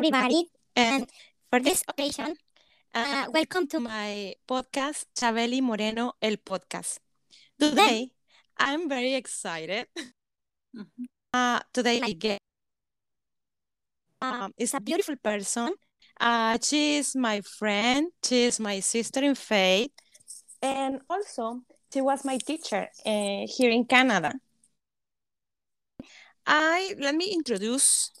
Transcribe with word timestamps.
Everybody, 0.00 0.48
and 0.74 1.06
for 1.50 1.60
this 1.60 1.84
occasion, 1.86 2.34
uh, 2.94 3.26
welcome 3.34 3.66
to 3.66 3.78
my 3.80 4.32
podcast, 4.48 5.04
Chabeli 5.14 5.60
Moreno, 5.60 6.14
el 6.22 6.38
podcast. 6.38 7.00
Today, 7.60 8.08
I'm 8.56 8.88
very 8.88 9.12
excited. 9.12 9.88
Mm-hmm. 10.74 11.04
Uh, 11.34 11.60
today, 11.74 12.00
I 12.02 12.12
get 12.12 12.40
um, 14.22 14.54
is 14.56 14.72
a 14.72 14.80
beautiful 14.80 15.16
person. 15.16 15.74
Uh, 16.18 16.56
she 16.62 16.96
is 16.96 17.14
my 17.14 17.42
friend. 17.42 18.08
She 18.24 18.44
is 18.44 18.58
my 18.58 18.80
sister 18.80 19.20
in 19.22 19.34
faith, 19.34 19.92
and 20.62 21.02
also 21.10 21.60
she 21.92 22.00
was 22.00 22.24
my 22.24 22.38
teacher 22.38 22.88
uh, 23.04 23.44
here 23.44 23.70
in 23.70 23.84
Canada. 23.84 24.32
I 26.46 26.94
let 26.98 27.14
me 27.14 27.34
introduce 27.34 28.12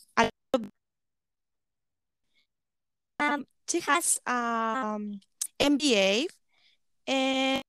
um, 3.20 3.46
she 3.68 3.80
has 3.80 4.18
um 4.26 5.20
MBA 5.60 6.26
and 7.06 7.62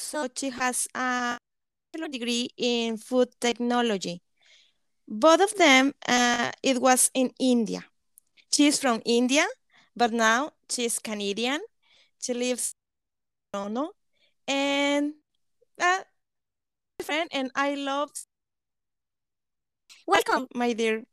so 0.00 0.28
she 0.34 0.50
has 0.50 0.88
a 0.94 1.38
degree 2.10 2.48
in 2.56 2.96
food 2.96 3.28
technology. 3.40 4.22
Both 5.06 5.40
of 5.40 5.54
them, 5.56 5.92
uh, 6.08 6.50
it 6.62 6.80
was 6.80 7.10
in 7.14 7.30
India. 7.38 7.84
She 8.50 8.66
is 8.66 8.78
from 8.80 9.02
India, 9.04 9.44
but 9.96 10.12
now 10.12 10.52
she 10.70 10.84
is 10.86 10.98
Canadian. 10.98 11.60
She 12.20 12.32
lives 12.32 12.74
in 13.52 13.60
Toronto, 13.60 13.92
and 14.48 15.14
uh, 15.80 16.02
friend, 17.02 17.28
and 17.32 17.50
I 17.54 17.74
love. 17.74 18.10
Welcome, 20.06 20.48
my 20.54 20.72
dear. 20.72 21.04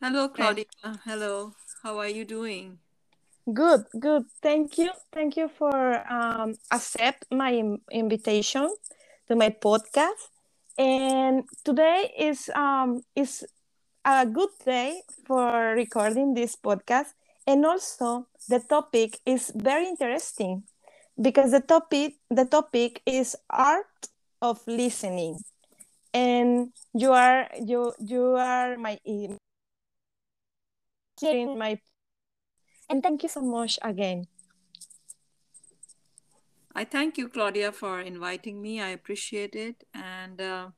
Hello, 0.00 0.28
Claudia. 0.28 0.66
Hello. 1.04 1.54
How 1.84 1.98
are 1.98 2.08
you 2.08 2.24
doing? 2.24 2.78
Good, 3.52 3.84
good. 4.00 4.24
Thank 4.40 4.78
you. 4.78 4.90
Thank 5.12 5.36
you 5.36 5.48
for 5.48 6.00
um, 6.10 6.54
accept 6.72 7.26
my 7.30 7.52
invitation 7.92 8.72
to 9.28 9.36
my 9.36 9.50
podcast. 9.50 10.32
And 10.78 11.44
today 11.64 12.10
is 12.18 12.50
um, 12.54 13.02
is 13.14 13.44
a 14.04 14.24
good 14.26 14.48
day 14.64 15.02
for 15.26 15.74
recording 15.76 16.34
this 16.34 16.56
podcast. 16.56 17.12
And 17.46 17.66
also 17.66 18.28
the 18.48 18.60
topic 18.60 19.20
is 19.26 19.52
very 19.54 19.86
interesting 19.88 20.64
because 21.20 21.52
the 21.52 21.60
topic 21.60 22.16
the 22.30 22.46
topic 22.46 23.02
is 23.04 23.36
art 23.50 24.08
of 24.40 24.60
listening. 24.66 25.38
And 26.14 26.72
you 26.94 27.12
are 27.12 27.50
you 27.60 27.92
you 28.00 28.36
are 28.40 28.78
my 28.78 28.98
hearing 31.24 31.58
my 31.58 31.78
and 32.90 33.02
thank 33.02 33.22
you 33.22 33.28
so 33.28 33.40
much 33.40 33.78
again. 33.82 34.26
I 36.74 36.84
thank 36.84 37.16
you, 37.16 37.28
Claudia, 37.28 37.72
for 37.72 38.00
inviting 38.00 38.60
me. 38.60 38.80
I 38.80 38.88
appreciate 38.90 39.54
it. 39.54 39.84
And 39.94 40.40
uh, 40.40 40.68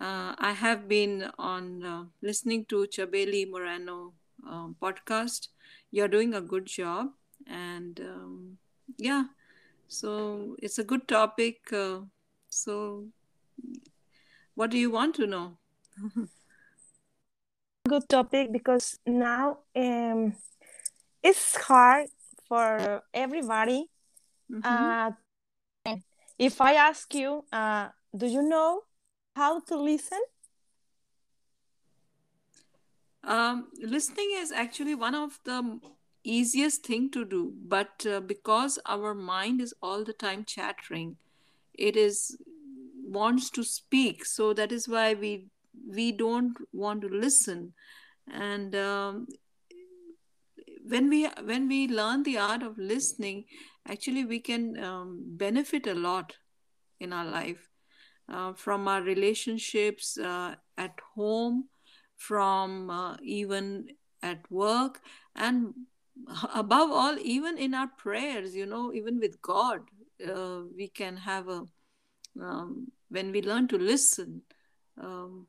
uh, 0.00 0.34
I 0.38 0.52
have 0.52 0.88
been 0.88 1.30
on 1.38 1.84
uh, 1.84 2.04
listening 2.22 2.64
to 2.66 2.86
Chabeli 2.90 3.48
Moreno 3.48 4.14
um, 4.48 4.74
podcast. 4.80 5.48
You're 5.90 6.08
doing 6.08 6.34
a 6.34 6.40
good 6.40 6.66
job. 6.66 7.10
And 7.46 8.00
um, 8.00 8.58
yeah, 8.96 9.24
so 9.86 10.56
it's 10.60 10.78
a 10.78 10.84
good 10.84 11.06
topic. 11.06 11.72
Uh, 11.72 12.00
so, 12.48 13.06
what 14.54 14.70
do 14.70 14.78
you 14.78 14.90
want 14.90 15.14
to 15.16 15.26
know? 15.26 15.58
good 17.88 18.08
topic 18.08 18.52
because 18.52 18.98
now 19.06 19.58
um, 19.74 20.34
it's 21.22 21.56
hard 21.56 22.06
for 22.48 23.02
everybody. 23.12 23.86
Mm-hmm. 24.50 24.64
Uh, 24.64 25.96
if 26.38 26.60
I 26.60 26.74
ask 26.74 27.14
you, 27.14 27.44
uh, 27.52 27.88
do 28.16 28.26
you 28.26 28.42
know 28.42 28.82
how 29.34 29.60
to 29.60 29.76
listen? 29.76 30.20
Um, 33.24 33.68
listening 33.82 34.30
is 34.36 34.52
actually 34.52 34.94
one 34.94 35.14
of 35.14 35.38
the 35.44 35.80
easiest 36.24 36.84
thing 36.84 37.10
to 37.10 37.24
do, 37.24 37.52
but 37.66 38.06
uh, 38.06 38.20
because 38.20 38.78
our 38.86 39.14
mind 39.14 39.60
is 39.60 39.74
all 39.82 40.04
the 40.04 40.12
time 40.12 40.44
chattering, 40.44 41.16
it 41.74 41.96
is 41.96 42.36
wants 43.04 43.50
to 43.50 43.64
speak. 43.64 44.24
So 44.24 44.52
that 44.54 44.70
is 44.70 44.88
why 44.88 45.14
we 45.14 45.46
we 45.86 46.12
don't 46.12 46.56
want 46.72 47.02
to 47.02 47.08
listen. 47.08 47.74
And 48.32 48.74
um, 48.74 49.26
when 50.86 51.08
we 51.08 51.26
when 51.44 51.68
we 51.68 51.88
learn 51.88 52.22
the 52.22 52.38
art 52.38 52.62
of 52.62 52.78
listening 52.78 53.44
actually 53.86 54.24
we 54.24 54.40
can 54.40 54.82
um, 54.82 55.22
benefit 55.26 55.86
a 55.86 55.94
lot 55.94 56.36
in 57.00 57.12
our 57.12 57.24
life. 57.24 57.68
Uh, 58.30 58.52
from 58.52 58.86
our 58.86 59.00
relationships 59.00 60.18
uh, 60.18 60.54
at 60.76 61.00
home 61.14 61.64
from 62.18 62.90
uh, 62.90 63.16
even 63.22 63.86
at 64.22 64.38
work 64.50 65.00
and 65.34 65.72
above 66.54 66.90
all 66.90 67.16
even 67.20 67.56
in 67.56 67.72
our 67.72 67.86
prayers 67.96 68.54
you 68.54 68.66
know 68.66 68.92
even 68.92 69.18
with 69.18 69.40
god 69.40 69.80
uh, 70.30 70.60
we 70.76 70.88
can 70.88 71.16
have 71.16 71.48
a 71.48 71.62
um, 72.42 72.88
when 73.08 73.32
we 73.32 73.40
learn 73.40 73.66
to 73.66 73.78
listen 73.78 74.42
um, 75.02 75.46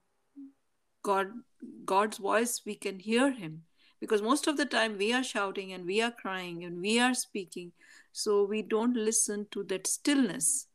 god 1.04 1.32
god's 1.86 2.18
voice 2.18 2.62
we 2.66 2.76
can 2.76 3.00
hear 3.00 3.32
him. 3.32 3.64
Because 4.00 4.22
most 4.22 4.48
of 4.48 4.56
the 4.56 4.66
time 4.66 4.98
we 4.98 5.12
are 5.14 5.24
shouting 5.24 5.74
and 5.74 5.86
we 5.86 6.02
are 6.02 6.12
crying 6.12 6.64
and 6.64 6.80
we 6.80 7.00
are 7.00 7.14
speaking. 7.14 7.74
So 8.14 8.46
we 8.46 8.62
don't 8.62 8.96
listen 8.96 9.48
to 9.52 9.64
that 9.66 9.88
stillness. 9.88 10.68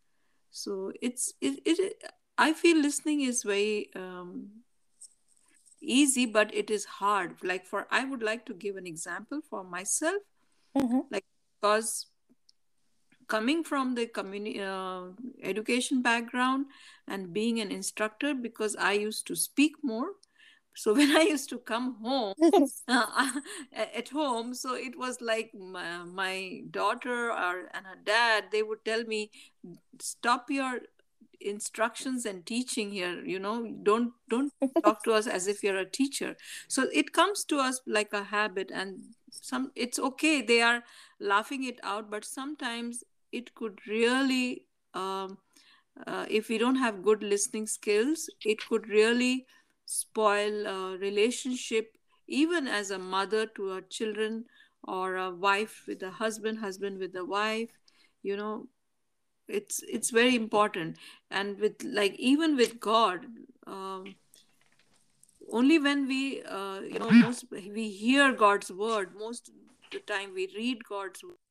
So 0.50 0.92
it's 1.00 1.32
it, 1.40 1.60
it 1.64 2.04
i 2.36 2.52
feel 2.52 2.76
listening 2.76 3.20
is 3.20 3.44
very 3.44 3.90
um, 3.94 4.48
easy 5.80 6.26
but 6.26 6.54
it 6.54 6.70
is 6.70 6.84
hard. 6.84 7.36
Like 7.42 7.66
for 7.66 7.86
i 7.90 8.04
would 8.04 8.22
like 8.22 8.44
to 8.46 8.54
give 8.54 8.76
an 8.76 8.86
example 8.86 9.40
for 9.48 9.64
myself. 9.64 10.22
Mm-hmm. 10.76 11.00
like 11.12 11.24
because 11.60 12.06
coming 13.28 13.64
from 13.64 13.94
the 13.94 14.06
community 14.06 14.60
uh, 14.60 15.04
education 15.42 16.02
background 16.02 16.66
and 17.06 17.32
being 17.32 17.60
an 17.60 17.70
instructor 17.70 18.34
because 18.34 18.76
i 18.76 18.92
used 18.92 19.26
to 19.26 19.36
speak 19.36 19.72
more. 19.82 20.10
So 20.76 20.92
when 20.98 21.16
i 21.16 21.22
used 21.22 21.48
to 21.50 21.58
come 21.58 21.96
home 22.02 22.34
uh, 22.88 23.30
at 23.72 24.08
home 24.08 24.54
so 24.54 24.74
it 24.74 24.98
was 24.98 25.20
like 25.20 25.52
my, 25.54 26.02
my 26.04 26.62
daughter 26.70 27.30
or 27.30 27.70
and 27.72 27.86
her 27.86 28.00
dad 28.04 28.44
they 28.50 28.62
would 28.62 28.84
tell 28.84 29.04
me 29.04 29.30
stop 30.00 30.50
your 30.50 30.80
instructions 31.40 32.24
and 32.24 32.46
teaching 32.46 32.90
here 32.90 33.24
you 33.24 33.38
know 33.38 33.56
don't 33.82 34.12
don't 34.28 34.52
talk 34.84 35.02
to 35.04 35.12
us 35.12 35.26
as 35.26 35.46
if 35.46 35.62
you're 35.62 35.76
a 35.78 35.90
teacher. 35.90 36.36
So 36.68 36.88
it 36.92 37.12
comes 37.12 37.44
to 37.44 37.58
us 37.58 37.80
like 37.86 38.12
a 38.12 38.24
habit 38.24 38.70
and 38.72 39.00
some 39.30 39.70
it's 39.74 39.98
okay 39.98 40.40
they 40.42 40.62
are 40.62 40.82
laughing 41.20 41.64
it 41.64 41.78
out 41.82 42.10
but 42.10 42.24
sometimes 42.24 43.04
it 43.40 43.54
could 43.54 43.78
really 43.88 44.66
um, 44.94 45.38
uh, 46.06 46.26
if 46.28 46.48
we 46.48 46.58
don't 46.58 46.82
have 46.84 47.02
good 47.02 47.22
listening 47.22 47.66
skills 47.66 48.28
it 48.44 48.66
could 48.68 48.88
really 48.88 49.46
spoil 49.86 50.66
a 50.66 50.98
relationship 50.98 51.96
even 52.26 52.66
as 52.66 52.90
a 52.90 52.98
mother 52.98 53.46
to 53.46 53.68
her 53.68 53.80
children 53.82 54.44
or 54.82 55.16
a 55.16 55.30
wife 55.30 55.82
with 55.88 56.02
a 56.02 56.10
husband 56.22 56.58
husband 56.58 56.98
with 56.98 57.14
a 57.16 57.24
wife 57.24 57.78
you 58.22 58.36
know 58.36 58.54
it's 59.48 59.82
it's 59.88 60.10
very 60.10 60.34
important. 60.34 60.96
And 61.30 61.58
with 61.58 61.82
like 61.82 62.14
even 62.18 62.56
with 62.56 62.80
god 62.80 63.26
um, 63.66 64.14
only 65.52 65.78
when 65.78 66.06
we 66.06 66.42
uh, 66.42 66.80
you 66.80 66.98
know 66.98 67.10
most 67.10 67.44
we 67.50 67.90
hear 67.90 68.32
god's 68.32 68.70
word 68.72 69.14
most 69.18 69.48
of 69.48 69.54
the 69.92 70.00
time 70.00 70.34
we 70.34 70.48
read 70.56 70.84
god's 70.84 71.22
word 71.22 71.43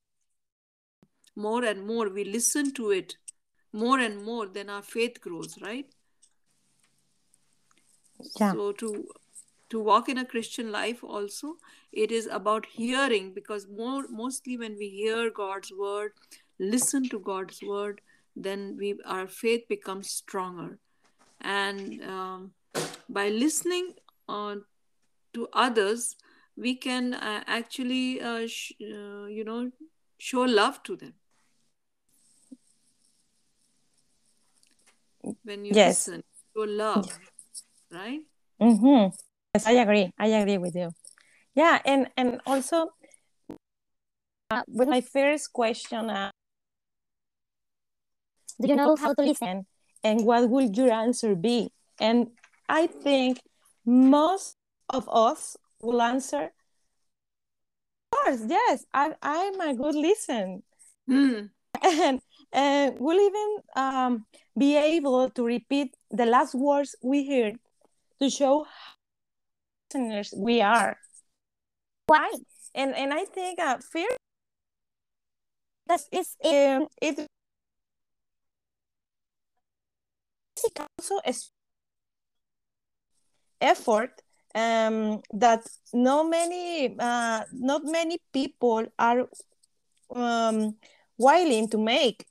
more 1.36 1.64
and 1.64 1.86
more 1.86 2.10
we 2.10 2.24
listen 2.24 2.72
to 2.74 2.92
it 2.92 3.16
more 3.72 4.00
and 4.00 4.24
more 4.24 4.48
then 4.48 4.70
our 4.70 4.84
faith 4.84 5.20
grows 5.22 5.58
right? 5.62 5.88
Yeah. 8.40 8.54
so 8.54 8.72
to 8.74 9.08
to 9.70 9.80
walk 9.80 10.08
in 10.08 10.20
a 10.20 10.26
christian 10.26 10.72
life 10.72 11.04
also 11.04 11.56
it 11.92 12.12
is 12.12 12.28
about 12.28 12.66
hearing 12.66 13.34
because 13.34 13.68
more 13.68 14.06
mostly 14.10 14.58
when 14.58 14.78
we 14.78 14.90
hear 14.90 15.30
god's 15.32 15.72
word 15.78 16.12
listen 16.60 17.10
to 17.10 17.20
god's 17.20 17.62
word 17.62 18.02
then 18.36 18.76
we 18.78 18.98
our 19.06 19.28
faith 19.28 19.68
becomes 19.68 20.10
stronger. 20.10 20.80
And 21.42 22.04
um, 22.04 22.52
by 23.10 23.30
listening 23.30 23.94
uh, 24.30 24.56
to 25.34 25.48
others 25.54 26.16
we 26.56 26.76
can 26.76 27.14
uh, 27.16 27.44
actually 27.48 28.22
uh, 28.22 28.48
sh- 28.48 28.74
uh, 28.82 29.26
you 29.26 29.44
know 29.44 29.72
show 30.18 30.42
love 30.42 30.82
to 30.84 30.96
them 30.96 31.14
when 35.44 35.66
you 35.66 35.74
Yes. 35.76 36.08
listen 36.08 36.24
show 36.56 36.64
love 36.64 37.10
right 37.92 38.22
Mm-hmm. 38.62 39.12
Yes, 39.56 39.66
I 39.68 39.72
agree. 39.74 40.12
I 40.18 40.28
agree 40.28 40.58
with 40.58 40.76
you. 40.76 40.92
Yeah, 41.56 41.80
and 41.86 42.08
and 42.16 42.40
also 42.46 42.90
uh, 44.52 44.64
with 44.68 44.88
my 44.88 45.02
first 45.02 45.52
question, 45.52 46.10
uh, 46.10 46.32
do 48.62 48.68
you 48.68 48.76
know 48.76 48.96
how 48.96 49.14
to 49.14 49.22
listen, 49.22 49.66
and 50.04 50.26
what 50.26 50.50
would 50.50 50.78
your 50.78 50.92
answer 50.92 51.36
be? 51.36 51.72
And 52.00 52.32
I 52.70 52.88
think 52.88 53.42
most 53.86 54.56
of 54.90 55.10
us 55.10 55.58
will 55.82 56.02
answer, 56.02 56.54
of 58.12 58.18
course, 58.24 58.42
yes, 58.48 58.86
I 58.94 59.14
I'm 59.22 59.60
a 59.62 59.74
good 59.76 59.96
listener 59.96 60.60
Hmm. 61.08 61.52
and 61.84 62.22
and 62.54 62.96
we'll 63.00 63.20
even 63.20 63.58
um, 63.76 64.26
be 64.58 64.78
able 64.78 65.30
to 65.32 65.44
repeat 65.44 65.96
the 66.12 66.26
last 66.26 66.54
words 66.54 66.96
we 67.04 67.28
heard 67.28 67.58
to 68.22 68.30
show 68.30 68.64
how 68.64 68.94
listeners 69.92 70.34
we 70.38 70.62
are. 70.62 70.98
Why? 72.06 72.32
And 72.76 72.96
and 72.96 73.14
I 73.14 73.26
think 73.26 73.60
uh, 73.60 73.78
fear 73.80 74.08
that 75.88 76.02
is 76.12 76.36
um, 76.46 76.88
it 77.02 77.28
also 80.80 81.20
is 81.26 81.52
effort 83.62 84.22
um, 84.56 85.22
that 85.34 85.66
not 85.94 86.30
many 86.30 86.96
uh, 87.00 87.44
not 87.54 87.84
many 87.86 88.18
people 88.32 88.86
are 89.00 89.28
um, 90.16 90.76
willing 91.18 91.68
to 91.70 91.78
make 91.78 92.26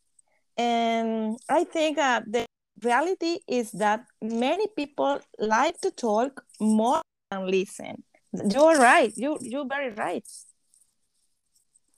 and 0.62 1.38
i 1.48 1.64
think 1.64 1.98
uh, 1.98 2.20
the 2.26 2.44
reality 2.82 3.38
is 3.46 3.70
that 3.72 4.04
many 4.20 4.66
people 4.76 5.20
like 5.38 5.80
to 5.80 5.90
talk 5.90 6.44
more 6.60 7.00
than 7.30 7.46
listen. 7.50 8.02
You're 8.32 8.78
right. 8.78 9.12
You 9.16 9.38
you're 9.40 9.68
very 9.68 9.90
right. 9.90 10.26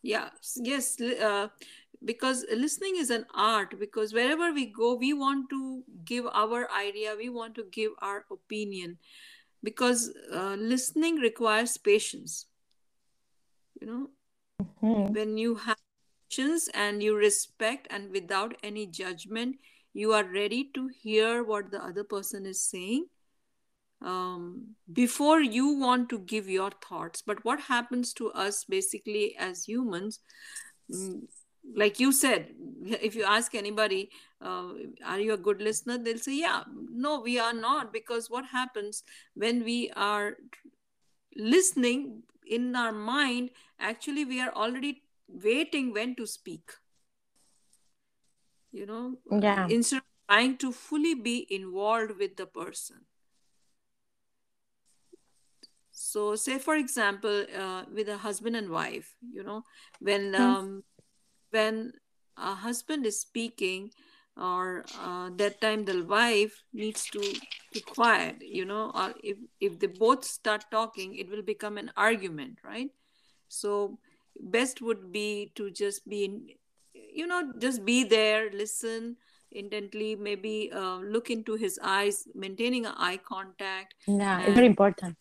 Yeah 0.03 0.29
yes 0.57 1.01
uh, 1.01 1.49
because 2.05 2.45
listening 2.55 2.97
is 2.99 3.11
an 3.11 3.25
art 3.35 3.79
because 3.79 4.13
wherever 4.13 4.53
we 4.53 4.67
go 4.67 4.95
we 4.95 5.13
want 5.15 5.49
to 5.51 5.83
give 6.05 6.27
our 6.27 6.71
idea 6.71 7.15
we 7.17 7.29
want 7.29 7.55
to 7.55 7.65
give 7.73 7.93
our 8.03 8.25
opinion 8.31 8.99
because 9.63 10.13
uh, 10.33 10.57
listening 10.59 11.17
requires 11.17 11.79
patience 11.79 12.47
you 13.81 13.87
know? 13.87 14.03
Mhm. 14.61 15.15
when 15.15 15.39
you 15.39 15.55
have 15.55 15.84
and 16.39 17.03
you 17.03 17.17
respect 17.17 17.87
and 17.91 18.11
without 18.11 18.55
any 18.63 18.87
judgment 18.87 19.57
you 19.93 20.13
are 20.13 20.25
ready 20.25 20.71
to 20.75 20.89
hear 20.89 21.45
what 21.45 21.71
the 21.71 21.83
other 21.83 22.05
person 22.05 22.47
is 22.47 22.61
saying. 22.61 23.07
Um, 24.03 24.75
before 24.93 25.41
you 25.41 25.79
want 25.79 26.09
to 26.11 26.19
give 26.19 26.49
your 26.49 26.71
thoughts 26.87 27.23
but 27.23 27.43
what 27.43 27.59
happens 27.61 28.13
to 28.15 28.31
us 28.33 28.65
basically 28.65 29.35
as 29.39 29.65
humans 29.65 30.21
mm, 30.93 31.23
like 31.75 31.99
you 31.99 32.13
said 32.13 32.49
if 32.85 33.15
you 33.15 33.25
ask 33.25 33.55
anybody 33.55 34.11
uh, 34.43 34.73
are 35.07 35.21
you 35.21 35.33
a 35.33 35.39
good 35.39 35.63
listener 35.63 35.97
they'll 35.97 36.19
say 36.19 36.39
yeah 36.39 36.65
no 36.93 37.21
we 37.21 37.39
are 37.39 37.55
not 37.55 37.95
because 37.95 38.29
what 38.29 38.45
happens 38.45 39.05
when 39.35 39.65
we 39.65 39.91
are 39.97 40.37
listening 41.37 42.23
in 42.47 42.77
our 42.77 42.93
mind 42.93 43.49
actually 43.81 44.27
we 44.27 44.39
are 44.41 44.53
already 44.53 45.04
waiting 45.43 45.93
when 45.93 46.15
to 46.17 46.27
speak 46.27 46.71
you 48.73 48.87
know 48.87 49.19
uh, 49.33 49.43
Yeah. 49.43 49.69
instead 49.69 49.99
of 49.99 50.05
trying 50.29 50.57
to 50.59 50.73
fully 50.73 51.15
be 51.15 51.47
involved 51.51 52.19
with 52.19 52.37
the 52.37 52.47
person 52.47 53.05
so 55.93 56.35
say 56.35 56.59
for 56.59 56.77
example 56.77 57.45
uh, 57.59 57.85
with 57.93 58.09
a 58.09 58.19
husband 58.19 58.57
and 58.57 58.71
wife 58.71 59.15
you 59.33 59.43
know 59.43 59.63
when 60.01 60.35
Mhm. 60.37 60.57
um, 60.57 60.83
when 61.51 61.93
a 62.37 62.55
husband 62.55 63.07
is 63.07 63.21
speaking 63.21 63.91
or 64.37 64.87
uh, 64.95 65.31
that 65.37 65.61
time 65.61 65.85
the 65.85 66.05
wife 66.05 66.63
needs 66.73 67.07
to 67.07 67.41
be 67.73 67.81
quiet 67.81 68.37
you 68.41 68.65
know 68.65 68.91
or 68.95 69.15
if 69.23 69.37
if 69.61 69.79
they 69.79 69.87
both 69.87 70.25
start 70.25 70.65
talking 70.71 71.15
it 71.17 71.29
will 71.31 71.43
become 71.43 71.79
an 71.79 71.91
argument 71.97 72.59
right 72.65 72.91
so 73.49 73.99
best 74.41 74.81
would 74.83 75.13
be 75.13 75.53
to 75.55 75.71
just 75.71 76.09
be 76.09 76.25
in 76.25 76.47
you 76.95 77.27
know 77.27 77.53
just 77.59 77.85
be 77.85 78.05
there 78.05 78.51
listen 78.53 79.17
intently 79.53 80.17
maybe 80.17 80.71
uh, 80.73 80.99
look 80.99 81.31
into 81.31 81.55
his 81.55 81.79
eyes 81.83 82.27
maintaining 82.35 82.87
eye 82.87 83.17
contact 83.17 83.95
yeah 84.07 84.41
it's 84.41 84.55
very 84.55 84.67
important. 84.67 85.17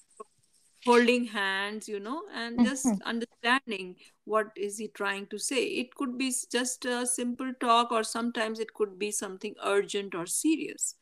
holding 0.86 1.26
hands 1.26 1.88
you 1.88 2.00
know 2.00 2.24
and 2.34 2.60
Mhm. 2.60 2.70
just 2.70 3.02
understanding 3.06 3.96
what 4.26 4.48
is 4.56 4.78
he 4.78 4.88
trying 4.90 5.26
to 5.28 5.38
say. 5.38 5.64
It 5.66 5.96
could 5.96 6.18
be 6.18 6.34
just 6.52 6.86
a 6.86 7.06
simple 7.06 7.54
talk 7.60 7.92
or 7.92 8.04
sometimes 8.04 8.60
it 8.60 8.74
could 8.74 8.98
be 9.00 9.12
something 9.12 9.56
urgent 9.64 10.16
or 10.16 10.26
serious 10.26 10.96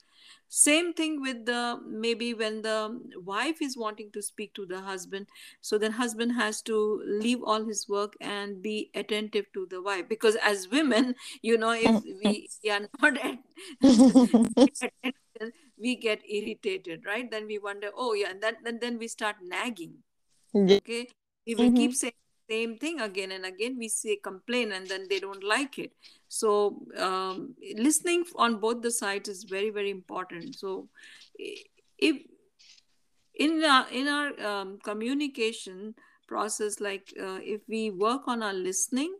same 0.53 0.93
thing 0.93 1.21
with 1.21 1.45
the 1.45 1.79
maybe 1.87 2.33
when 2.33 2.61
the 2.61 2.99
wife 3.15 3.61
is 3.61 3.77
wanting 3.77 4.11
to 4.11 4.21
speak 4.21 4.53
to 4.53 4.65
the 4.65 4.81
husband 4.81 5.27
so 5.61 5.77
then 5.77 5.93
husband 5.93 6.33
has 6.33 6.61
to 6.61 7.01
leave 7.07 7.41
all 7.43 7.65
his 7.65 7.87
work 7.89 8.15
and 8.21 8.61
be 8.61 8.91
attentive 8.95 9.45
to 9.53 9.65
the 9.69 9.81
wife 9.81 10.07
because 10.09 10.35
as 10.37 10.67
women 10.69 11.15
you 11.41 11.57
know 11.57 11.71
if 11.71 12.01
we, 12.03 12.49
we 12.63 12.69
are 12.71 12.81
not 13.01 13.17
at, 13.17 13.39
we 15.77 15.95
get 15.95 16.21
irritated 16.29 17.05
right? 17.05 17.29
Then 17.31 17.47
we 17.47 17.57
wonder 17.59 17.89
oh 17.95 18.13
yeah 18.13 18.31
and 18.31 18.41
then, 18.41 18.55
then 18.63 18.79
then 18.81 18.97
we 18.97 19.07
start 19.07 19.37
nagging 19.43 19.95
okay? 20.69 21.09
We 21.47 21.55
will 21.55 21.71
keep 21.71 21.93
Mhm. 21.93 21.95
saying 21.95 22.13
same 22.51 22.77
thing 22.77 22.99
again 23.01 23.31
and 23.31 23.45
again 23.45 23.77
we 23.77 23.87
say 23.87 24.15
complain 24.29 24.71
and 24.73 24.87
then 24.87 25.07
they 25.09 25.19
don't 25.19 25.43
like 25.43 25.77
it 25.79 25.91
so 26.27 26.51
um, 26.97 27.55
listening 27.77 28.23
on 28.35 28.59
both 28.59 28.81
the 28.81 28.91
sides 28.91 29.29
is 29.29 29.43
very 29.43 29.69
very 29.69 29.89
important 29.91 30.55
so 30.55 30.87
if 31.97 32.17
in 33.35 33.63
our, 33.63 33.87
in 33.89 34.07
our 34.07 34.29
um, 34.45 34.79
communication 34.83 35.95
process 36.27 36.79
like 36.79 37.13
uh, 37.19 37.39
if 37.41 37.61
we 37.67 37.89
work 37.89 38.21
on 38.27 38.43
our 38.43 38.53
listening 38.53 39.13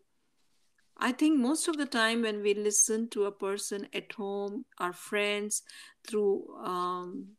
I 0.97 1.11
think 1.11 1.39
most 1.39 1.67
of 1.67 1.77
the 1.77 1.85
time 1.87 2.21
when 2.21 2.41
we 2.41 2.53
listen 2.53 3.09
to 3.09 3.25
a 3.25 3.31
person 3.31 3.87
at 3.93 4.11
home, 4.11 4.65
our 4.77 4.93
friends, 4.93 5.63
through 6.07 6.55
um, 6.63 7.29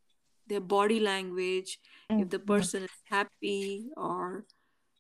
their 0.49 0.61
body 0.61 0.99
language, 0.99 1.79
if 2.11 2.29
the 2.29 2.41
Mhm. 2.41 2.47
person 2.47 2.83
is 2.85 2.91
happy 3.09 3.87
or 3.97 4.45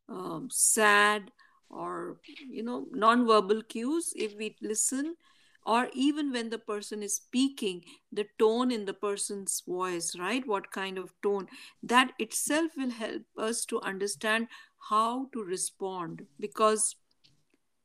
um, 0.08 0.48
sad 0.50 1.30
or 1.70 2.18
you 2.50 2.62
know 2.62 2.86
non-verbal 2.92 3.62
cues, 3.62 4.12
if 4.16 4.36
we 4.36 4.56
listen, 4.60 5.16
or 5.64 5.88
even 5.94 6.32
when 6.32 6.50
the 6.50 6.58
person 6.58 7.02
is 7.02 7.16
speaking, 7.16 7.82
the 8.12 8.26
tone 8.38 8.70
in 8.70 8.84
the 8.84 8.94
person's 8.94 9.62
voice, 9.66 10.16
right? 10.18 10.46
What 10.46 10.70
kind 10.70 10.98
of 10.98 11.12
tone? 11.22 11.48
That 11.82 12.12
itself 12.18 12.72
will 12.76 12.90
help 12.90 13.22
us 13.38 13.64
to 13.66 13.80
understand 13.80 14.48
how 14.90 15.28
to 15.32 15.42
respond 15.42 16.26
because 16.40 16.96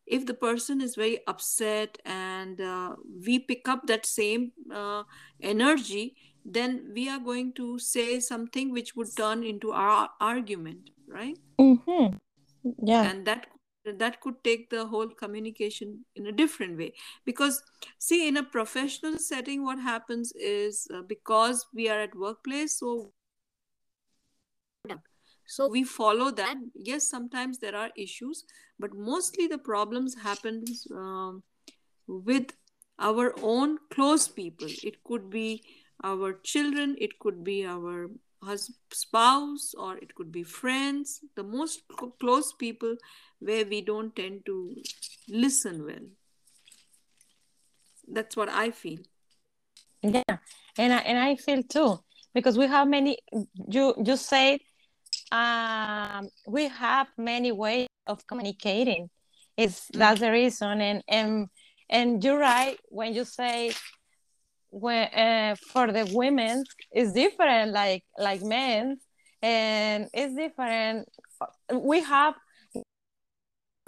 if 0.06 0.26
the 0.26 0.34
person 0.34 0.82
is 0.82 0.96
very 0.96 1.20
upset 1.28 1.98
and 2.06 2.62
uh, 2.62 2.96
we 3.26 3.40
pick 3.40 3.68
up 3.68 3.86
that 3.88 4.06
same 4.06 4.52
uh, 4.74 5.04
energy 5.42 6.16
then 6.46 6.90
we 6.94 7.10
are 7.10 7.20
going 7.20 7.52
to 7.52 7.78
say 7.78 8.20
something 8.22 8.72
which 8.72 8.96
would 8.96 9.16
turn 9.18 9.44
into 9.44 9.72
our 9.74 10.10
argument 10.22 10.90
right? 11.08 11.38
Mhm. 11.60 12.20
yeah. 12.84 13.10
And 13.10 13.26
that 13.26 13.48
that 13.86 14.20
could 14.20 14.44
take 14.44 14.70
the 14.70 14.86
whole 14.86 15.08
communication 15.08 16.04
in 16.16 16.28
a 16.28 16.32
different 16.32 16.78
way. 16.78 16.94
Because 17.26 17.64
see 18.00 18.28
in 18.28 18.38
a 18.38 18.44
professional 18.44 19.18
setting 19.18 19.64
what 19.64 19.80
happens 19.80 20.34
is 20.36 20.88
uh, 20.94 21.02
because 21.04 21.66
we 21.74 21.88
are 21.90 22.00
at 22.00 22.16
workplace 22.16 22.80
so 22.80 23.12
so 25.50 25.70
we 25.70 25.84
follow 25.84 26.30
that. 26.32 26.58
Yes 26.76 27.10
sometimes 27.10 27.60
there 27.60 27.76
are 27.76 27.90
issues 27.96 28.44
but 28.80 28.94
mostly 28.94 29.48
the 29.48 29.58
problems 29.58 30.16
happens 30.16 30.86
um, 30.92 31.44
with 32.08 32.52
our 33.00 33.34
own 33.42 33.78
close 33.90 34.28
people. 34.28 34.68
It 34.84 35.04
could 35.04 35.30
be 35.30 35.64
our 36.04 36.34
children 36.44 36.96
it 37.00 37.18
could 37.20 37.44
be 37.44 37.66
our 37.66 38.10
spouse 38.92 39.74
or 39.78 39.98
it 39.98 40.14
could 40.16 40.32
be 40.32 40.44
friends 40.44 41.22
the 41.36 41.44
most 41.44 41.82
close 42.20 42.54
people 42.54 42.96
where 43.40 43.66
we 43.66 43.82
don't 43.82 44.16
tend 44.16 44.46
to 44.46 44.76
listen 45.28 45.86
well. 45.86 46.08
That's 48.08 48.38
what 48.38 48.50
i 48.50 48.72
feel. 48.72 49.00
Yeah 50.02 50.38
and 50.78 50.94
I, 50.94 50.98
and 51.00 51.18
I 51.18 51.36
feel 51.36 51.64
too 51.64 52.00
because 52.34 52.58
we 52.58 52.68
have 52.68 52.88
many 52.88 53.18
you 53.68 53.94
you 54.04 54.16
said 54.16 54.60
um, 55.32 56.30
we 56.48 56.68
have 56.68 57.08
many 57.18 57.52
ways 57.52 57.88
of 58.06 58.26
communicating. 58.28 59.10
It's 59.58 59.90
that's 59.94 60.20
the 60.22 60.32
reason 60.32 60.82
and 60.82 61.04
and 61.08 61.48
and 61.90 62.24
you're 62.24 62.38
right 62.38 62.78
when 62.90 63.14
you 63.14 63.26
say 63.26 63.72
when 64.70 65.08
uh, 65.14 65.56
for 65.72 65.92
the 65.92 66.06
women 66.14 66.64
it's 66.92 67.14
different 67.14 67.72
like 67.72 68.04
like 68.18 68.42
men 68.42 68.98
and 69.42 70.10
it's 70.14 70.36
different. 70.36 71.08
We 71.72 72.02
have 72.02 72.36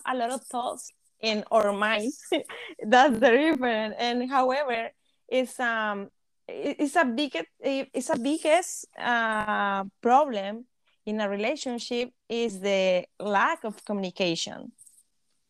a 0.07 0.15
lot 0.15 0.31
of 0.31 0.43
thoughts 0.43 0.91
in 1.21 1.43
our 1.51 1.73
minds. 1.73 2.19
That's 2.85 3.19
the 3.19 3.31
difference. 3.31 3.95
And 3.97 4.29
however 4.29 4.89
it's 5.27 5.59
um 5.59 6.09
it's 6.47 6.95
a 6.95 7.05
big 7.05 7.37
it's 7.59 8.09
a 8.09 8.17
biggest 8.17 8.87
uh, 8.97 9.83
problem 10.01 10.65
in 11.05 11.21
a 11.21 11.29
relationship 11.29 12.09
is 12.27 12.59
the 12.59 13.05
lack 13.19 13.63
of 13.63 13.83
communication. 13.85 14.71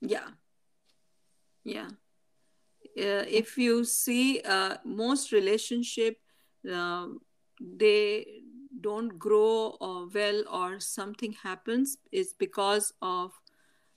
Yeah. 0.02 0.28
Yeah 1.64 1.90
if 3.00 3.58
you 3.58 3.84
see 3.84 4.42
uh, 4.42 4.76
most 4.86 5.32
relationship 5.32 6.18
uh, 6.72 7.08
they 7.60 8.26
don't 8.82 9.18
grow 9.20 9.76
well 10.14 10.44
or 10.52 10.80
something 10.80 11.34
happens 11.34 11.98
is 12.12 12.34
because 12.34 12.94
of 13.02 13.32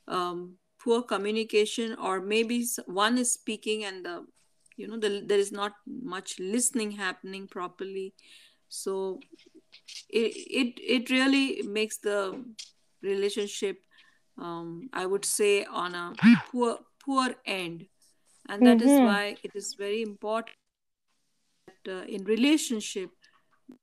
um, 0.09 0.57
poor 0.83 1.03
communication 1.03 1.95
or 1.95 2.21
maybe 2.21 2.67
one 2.87 3.19
is 3.19 3.33
speaking 3.33 3.85
and 3.85 4.05
the 4.05 4.25
you 4.77 4.89
know 4.89 4.99
the, 4.99 5.23
there 5.27 5.39
is 5.39 5.53
not 5.53 5.73
much 5.87 6.39
listening 6.41 6.93
happening 6.93 7.47
properly. 7.47 8.15
So 8.69 9.21
it 10.09 10.33
it, 10.35 10.81
it 10.81 11.11
really 11.11 11.63
makes 11.63 11.99
the 11.99 12.45
relationship 13.03 13.79
um, 14.39 14.89
i 14.93 15.05
would 15.05 15.25
say 15.25 15.65
on 15.65 15.95
a 15.95 16.13
poor 16.51 16.79
poor 17.05 17.35
end 17.45 17.87
and 18.49 18.67
that 18.67 18.79
mm-hmm. 18.79 18.89
is 18.89 19.01
why 19.01 19.37
it 19.43 19.53
is 19.55 19.75
very 19.79 20.03
important 20.03 20.57
that 21.67 21.93
uh, 21.93 22.05
in 22.05 22.25
relationship 22.25 23.11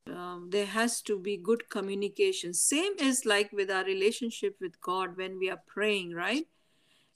um, 0.08 0.50
there 0.52 0.66
has 0.66 1.02
to 1.02 1.18
be 1.20 1.38
good 1.38 1.70
communication 1.70 2.54
same 2.54 2.94
is 3.00 3.26
like 3.26 3.52
with 3.52 3.72
our 3.72 3.84
relationship 3.84 4.56
with 4.62 4.80
god 4.82 5.18
when 5.18 5.38
we 5.40 5.50
are 5.50 5.62
praying 5.68 6.14
right 6.14 6.46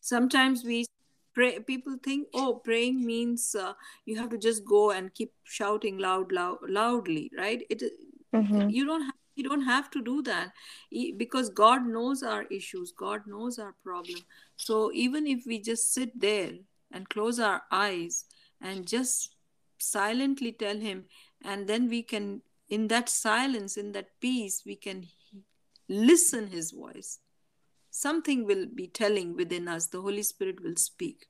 sometimes 0.02 0.64
we 0.64 0.86
pray 1.34 1.60
people 1.60 1.98
think 2.04 2.28
oh 2.34 2.62
praying 2.64 3.06
means 3.06 3.56
uh, 3.56 3.74
you 4.06 4.18
have 4.18 4.30
to 4.30 4.38
just 4.38 4.66
go 4.66 4.92
and 4.92 5.14
keep 5.14 5.32
shouting 5.44 5.98
loud, 5.98 6.32
loud 6.32 6.58
loudly 6.68 7.32
right 7.38 7.66
it 7.70 7.84
mm-hmm. 8.34 8.70
you 8.70 8.86
don't 8.86 9.04
have 9.04 9.14
you 9.36 9.44
don't 9.44 9.66
have 9.66 9.90
to 9.90 10.02
do 10.02 10.22
that 10.22 10.52
because 11.18 11.50
god 11.50 11.86
knows 11.86 12.22
our 12.22 12.44
issues 12.52 12.92
god 12.92 13.22
knows 13.26 13.58
our 13.58 13.74
problem 13.84 14.20
so 14.58 14.92
even 14.94 15.26
if 15.26 15.44
we 15.48 15.60
just 15.60 15.92
sit 15.92 16.12
there 16.20 16.52
and 16.94 17.10
close 17.10 17.40
our 17.40 17.64
eyes 17.72 18.26
and 18.62 18.88
just 18.88 19.36
silently 19.80 20.54
tell 20.54 20.78
him. 20.78 21.06
And 21.44 21.68
then 21.68 21.90
we 21.90 22.04
can 22.04 22.42
in 22.70 22.88
that 22.88 23.10
silence 23.10 23.76
in 23.78 23.92
that 23.92 24.08
peace 24.22 24.64
we 24.66 24.76
can 24.76 25.06
listen 25.90 26.48
his 26.48 26.72
voice. 26.72 27.20
Something 27.92 28.46
will 28.46 28.66
be 28.74 28.88
telling 28.88 29.36
within 29.36 29.68
us. 29.68 29.88
The 29.88 30.02
holy 30.02 30.24
spirit 30.24 30.64
will 30.64 30.76
speak. 30.76 31.28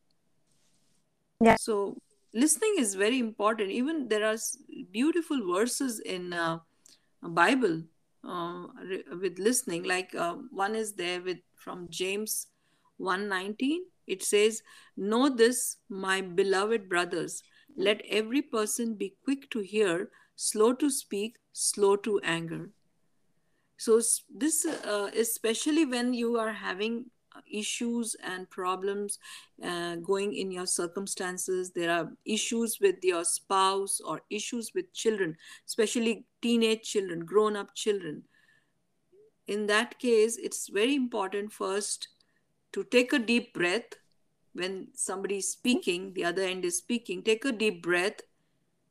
Yeah. 1.41 1.55
So 1.60 1.98
listening 2.34 2.75
is 2.77 2.96
very 2.96 3.20
important. 3.20 3.72
Even 3.72 4.08
there 4.08 4.25
are 4.25 4.38
beautiful 4.91 5.53
verses 5.53 6.00
in 6.00 6.32
uh, 6.32 6.60
bible 7.22 7.82
uh, 8.24 8.67
with 9.20 9.39
listening. 9.39 9.84
Like 9.84 10.15
uh, 10.15 10.36
one 10.51 10.75
is 10.75 10.93
there 10.93 11.22
with 11.22 11.39
from 11.55 11.88
james 11.89 12.48
119 12.97 13.81
it 14.07 14.23
says 14.23 14.62
know 14.97 15.29
this 15.29 15.77
my 15.89 16.21
beloved 16.21 16.89
brothers 16.89 17.43
let 17.75 18.01
every 18.09 18.41
person 18.41 18.93
be 18.95 19.15
quick 19.23 19.50
to 19.50 19.59
hear 19.59 20.09
slow 20.35 20.73
to 20.73 20.89
speak 20.89 21.38
slow 21.53 21.95
to 21.95 22.19
anger. 22.23 22.69
So 23.77 24.01
this 24.33 24.65
uh, 24.65 25.09
especially 25.17 25.85
when 25.85 26.13
you 26.13 26.38
are 26.38 26.53
having 26.53 27.05
issues 27.51 28.15
and 28.23 28.47
problems 28.50 29.17
uh, 29.63 29.95
going 29.95 30.35
in 30.35 30.51
your 30.51 30.67
circumstances 30.67 31.71
there 31.71 31.89
are 31.91 32.12
issues 32.25 32.77
with 32.79 32.97
your 33.01 33.25
spouse 33.25 34.00
or 34.00 34.21
issues 34.29 34.71
with 34.75 34.93
children 34.93 35.35
especially 35.67 36.25
teenage 36.43 36.83
children 36.83 37.25
grown 37.25 37.55
up 37.55 37.73
children. 37.73 38.23
In 39.47 39.65
that 39.67 39.97
case 40.00 40.38
it's 40.38 40.69
very 40.69 40.95
important 40.95 41.51
first 41.51 42.09
to 42.73 42.83
take 42.83 43.13
a 43.13 43.19
deep 43.19 43.53
breath 43.53 43.95
when 44.53 44.87
somebody 44.93 45.37
is 45.37 45.49
speaking 45.49 46.13
the 46.13 46.25
other 46.25 46.43
end 46.43 46.65
is 46.65 46.77
speaking 46.77 47.23
take 47.23 47.45
a 47.45 47.51
deep 47.51 47.81
breath 47.81 48.21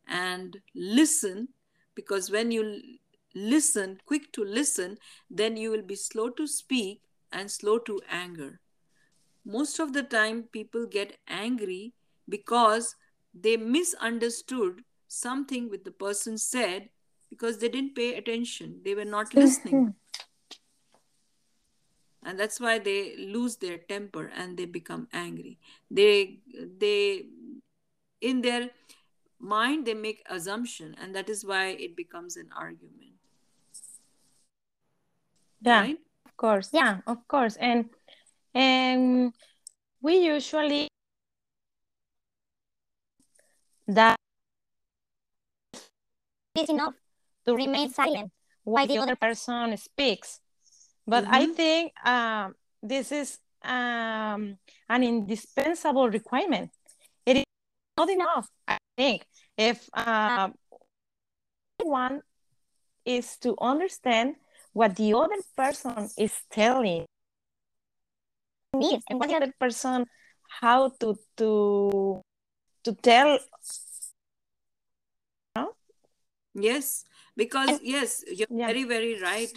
and 0.09 0.59
listen 0.75 1.49
because 1.95 2.31
when 2.31 2.51
you 2.51 2.81
listen, 3.35 4.01
quick 4.07 4.33
to 4.33 4.45
listen, 4.45 4.99
then 5.31 5.57
you 5.57 5.71
will 5.71 5.83
be 5.83 5.95
slow 5.95 6.29
to 6.31 6.47
speak 6.47 7.03
and 7.33 7.51
slow 7.51 7.79
to 7.79 8.01
anger. 8.11 8.61
Most 9.45 9.81
of 9.81 9.93
the 9.93 10.03
time, 10.03 10.45
people 10.53 10.87
get 10.87 11.19
angry 11.27 11.95
because 12.29 12.95
they 13.35 13.57
misunderstood 13.57 14.83
something 15.09 15.69
with 15.69 15.85
the 15.85 15.91
person 15.91 16.39
said 16.39 16.89
because 17.29 17.59
they 17.59 17.69
didn't 17.69 17.95
pay 17.95 18.15
attention. 18.15 18.81
They 18.85 18.95
were 18.95 19.05
not 19.05 19.31
mm-hmm. 19.31 19.41
listening. 19.41 19.95
And 22.25 22.39
that's 22.39 22.61
why 22.61 22.79
they 22.79 23.17
lose 23.17 23.57
their 23.57 23.79
temper 23.79 24.31
and 24.35 24.57
they 24.57 24.65
become 24.65 25.09
angry. 25.13 25.59
They 25.91 26.39
they 26.79 27.27
in 28.21 28.43
their 28.43 28.71
mind 29.39 29.87
they 29.87 29.95
make 29.95 30.23
assumption 30.31 30.95
and 31.01 31.15
that 31.15 31.29
is 31.29 31.45
why 31.45 31.75
it 31.75 31.97
becomes 31.97 32.37
an 32.37 32.51
argument. 32.57 33.19
Yeah 35.61 35.81
right? 35.81 35.99
of 36.27 36.37
course. 36.37 36.71
Yeah. 36.73 37.01
Of 37.07 37.27
course. 37.29 37.57
And 37.57 37.91
and 38.55 39.33
we 40.01 40.19
usually 40.19 40.89
that 43.89 44.17
is 46.55 46.69
enough 46.71 46.95
to 47.47 47.57
remain 47.57 47.91
silent 47.91 48.31
while 48.63 48.87
the 48.87 48.99
other 48.99 49.17
person 49.17 49.77
speaks 49.77 50.42
but 51.07 51.25
mm-hmm. 51.25 51.35
i 51.35 51.47
think 51.47 51.93
um, 52.07 52.55
this 52.83 53.13
is 53.13 53.39
um, 53.65 54.59
an 54.89 55.03
indispensable 55.03 56.09
requirement 56.09 56.71
it 57.27 57.37
is 57.39 57.45
not 57.97 58.11
enough 58.11 58.49
i 58.67 58.79
think 58.97 59.27
if 59.57 59.89
um, 59.95 60.55
one 61.83 62.23
is 63.05 63.37
to 63.39 63.57
understand 63.61 64.35
what 64.73 64.97
the 64.97 65.13
other 65.15 65.43
person 65.57 66.09
is 66.17 66.33
telling 66.51 67.05
needs 68.75 69.05
and 69.09 69.19
what 69.19 69.29
the 69.29 69.37
other 69.37 69.53
person 69.61 70.07
how 70.61 70.89
to 71.01 71.17
to 71.37 72.23
to 72.85 72.93
tell 73.03 73.39
no? 75.57 75.75
yes 76.55 77.05
because 77.37 77.69
and, 77.69 77.81
yes 77.83 78.25
you're 78.27 78.47
yeah. 78.51 78.67
very 78.67 78.85
very 78.85 79.21
right 79.21 79.53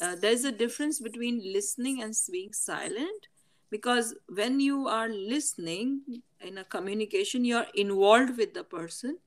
uh, 0.00 0.16
there's 0.20 0.44
a 0.44 0.52
difference 0.52 1.00
between 1.00 1.40
listening 1.52 2.02
and 2.02 2.14
being 2.30 2.52
silent 2.52 3.28
because 3.70 4.14
when 4.28 4.60
you 4.60 4.88
are 4.88 5.08
listening 5.08 6.00
in 6.40 6.58
a 6.58 6.64
communication 6.64 7.44
you're 7.44 7.66
involved 7.74 8.36
with 8.36 8.54
the 8.54 8.64
person 8.64 9.18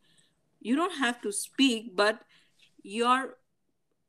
you 0.59 0.75
don't 0.75 0.97
have 0.97 1.21
to 1.21 1.31
speak 1.31 1.95
but 1.95 2.21
you're 2.83 3.37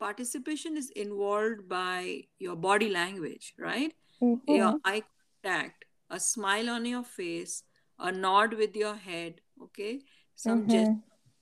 participation 0.03 0.77
is 0.77 0.91
involved 0.91 1.69
by 1.69 2.23
your 2.39 2.57
body 2.57 2.91
language, 2.91 3.55
right? 3.57 3.93
Mm-hmm. 4.21 4.55
Your 4.61 4.75
eye 4.85 5.03
contact, 5.05 5.85
a 6.11 6.19
smile 6.19 6.71
on 6.71 6.85
your 6.85 7.05
face, 7.05 7.63
a 7.99 8.11
nod 8.11 8.55
with 8.55 8.75
your 8.75 8.97
head, 8.97 9.41
okay? 9.63 10.01
Some 10.35 10.67
mm-hmm. 10.67 10.95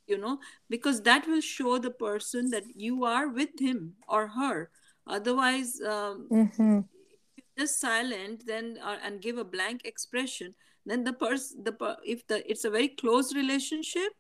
you 0.07 0.19
know, 0.19 0.39
because 0.69 1.01
that 1.03 1.27
will 1.27 1.41
show 1.41 1.79
the 1.79 1.91
person 1.91 2.51
that 2.51 2.65
you 2.75 3.05
are 3.05 3.29
with 3.29 3.59
him 3.59 3.95
or 4.07 4.29
her. 4.29 4.71
Otherwise 5.19 5.81
um, 5.95 6.27
Mhm. 6.31 6.85
just 7.59 7.81
silent 7.81 8.45
then 8.47 8.79
uh, 8.83 8.97
and 9.05 9.21
give 9.21 9.39
a 9.39 9.45
blank 9.45 9.83
expression 9.85 10.55
then 10.87 11.05
the 11.05 11.13
person 11.13 11.63
the 11.65 11.73
per- 11.73 11.99
if 12.05 12.27
the 12.27 12.39
it's 12.51 12.65
a 12.65 12.71
very 12.71 12.89
close 13.03 13.35
relationship 13.35 14.13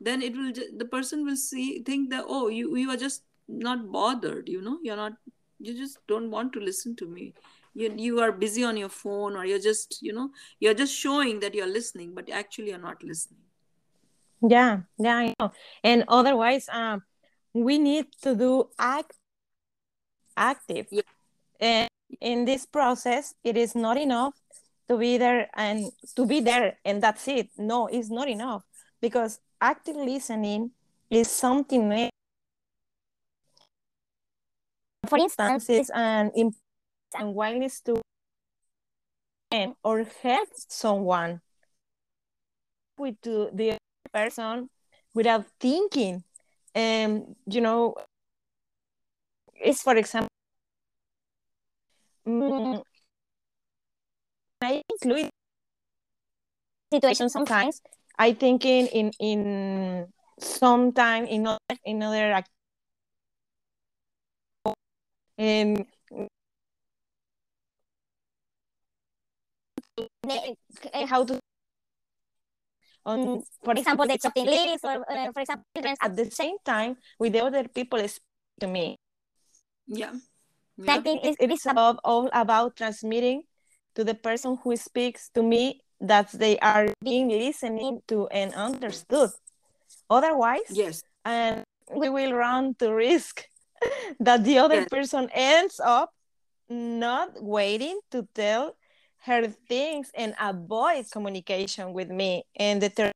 then 0.00 0.22
it 0.22 0.36
will 0.36 0.52
ju- 0.52 0.72
the 0.82 0.84
person 0.96 1.24
will 1.24 1.36
see 1.36 1.82
think 1.88 2.10
that 2.10 2.24
oh 2.28 2.48
you 2.48 2.76
you 2.76 2.90
are 2.90 2.96
just 3.06 3.24
not 3.48 3.90
bothered 3.96 4.48
you 4.48 4.60
know 4.66 4.78
you're 4.82 4.96
not 5.04 5.12
you 5.58 5.74
just 5.82 5.98
don't 6.12 6.30
want 6.30 6.52
to 6.52 6.60
listen 6.60 6.94
to 6.96 7.06
me 7.16 7.32
you, 7.74 7.92
you 7.96 8.20
are 8.20 8.32
busy 8.32 8.62
on 8.64 8.76
your 8.76 8.88
phone 8.88 9.36
or 9.36 9.44
you're 9.44 9.64
just 9.70 9.98
you 10.02 10.12
know 10.12 10.30
you're 10.60 10.78
just 10.82 10.94
showing 10.94 11.40
that 11.40 11.54
you're 11.54 11.74
listening 11.78 12.14
but 12.14 12.30
actually 12.30 12.68
you're 12.70 12.86
not 12.90 13.02
listening 13.02 13.40
Yeah, 14.46 14.80
yeah, 14.98 15.16
I 15.16 15.34
know. 15.40 15.52
And 15.82 16.04
otherwise, 16.06 16.68
um, 16.68 17.02
we 17.54 17.78
need 17.78 18.06
to 18.22 18.34
do 18.34 18.68
act 18.78 19.16
active. 20.36 20.86
Yeah. 20.90 21.02
And 21.60 21.88
in 22.20 22.44
this 22.44 22.66
process, 22.66 23.34
it 23.44 23.56
is 23.56 23.74
not 23.74 23.96
enough 23.96 24.34
to 24.88 24.98
be 24.98 25.16
there 25.18 25.48
and 25.54 25.90
to 26.16 26.26
be 26.26 26.40
there 26.40 26.76
and 26.84 27.02
that's 27.02 27.26
it. 27.28 27.50
No, 27.56 27.86
it's 27.86 28.10
not 28.10 28.28
enough 28.28 28.64
because 29.00 29.40
active 29.60 29.96
listening 29.96 30.70
is 31.10 31.30
something 31.30 31.92
else. 31.92 32.10
For 35.08 35.18
instance, 35.18 35.68
is 35.68 35.90
an 35.94 36.32
important 36.34 37.36
willingness 37.36 37.80
to 37.82 38.00
or 39.84 40.04
help 40.22 40.48
someone 40.68 41.40
with 42.98 43.20
to 43.22 43.50
the 43.52 43.78
person 44.12 44.68
without 45.14 45.46
thinking. 45.60 46.24
And 46.74 47.36
you 47.46 47.60
know, 47.60 47.94
it's 49.64 49.82
for 49.82 49.96
example, 49.96 50.28
mm, 52.26 52.82
I 54.62 54.82
include 54.90 55.30
situations 56.92 57.32
sometimes. 57.32 57.80
I 58.18 58.32
think 58.32 58.64
in 58.64 58.86
in 58.88 59.10
in 59.18 59.40
sometime 60.38 61.26
in 61.26 61.46
other 61.46 61.76
in 61.84 62.02
other 62.02 62.42
um, 65.38 65.84
how 71.08 71.24
to 71.24 71.40
on 73.06 73.42
for 73.62 73.74
example 73.74 74.06
the 74.06 74.18
chopping 74.18 74.46
lyrics 74.46 74.84
or 74.84 75.04
uh, 75.10 75.32
for 75.32 75.40
example 75.40 75.64
at 76.00 76.16
the 76.16 76.30
same 76.30 76.56
time 76.64 76.96
with 77.18 77.32
the 77.32 77.44
other 77.44 77.68
people 77.68 78.00
speak 78.08 78.22
to 78.60 78.66
me 78.66 78.96
yeah 79.86 80.12
I 80.86 80.96
yeah 80.96 81.00
think 81.00 81.24
it, 81.24 81.36
it 81.40 81.50
is 81.50 81.66
about, 81.66 81.98
all 82.04 82.28
about 82.32 82.76
transmitting 82.76 83.44
to 83.94 84.04
the 84.04 84.14
person 84.14 84.58
who 84.62 84.76
speaks 84.76 85.28
to 85.34 85.42
me 85.42 85.80
that 86.00 86.30
they 86.32 86.58
are 86.58 86.88
being 87.02 87.28
listening 87.28 88.00
to 88.08 88.26
and 88.28 88.54
understood. 88.54 89.30
Otherwise, 90.10 90.82
yes 90.82 91.02
and 91.24 91.64
we 91.94 92.08
will 92.08 92.32
run 92.32 92.74
to 92.76 92.92
risk 92.92 93.44
that 94.20 94.44
the 94.44 94.58
other 94.58 94.80
Yes. 94.80 94.88
person 94.90 95.28
ends 95.32 95.80
up 95.84 96.12
not 96.68 97.42
waiting 97.42 98.00
to 98.10 98.26
tell 98.34 98.76
her 99.24 99.46
things 99.68 100.10
and 100.14 100.34
avoid 100.40 101.06
communication 101.10 101.92
with 101.92 102.10
me 102.10 102.44
and 102.56 102.82
the 102.82 102.90
ter- 102.90 103.12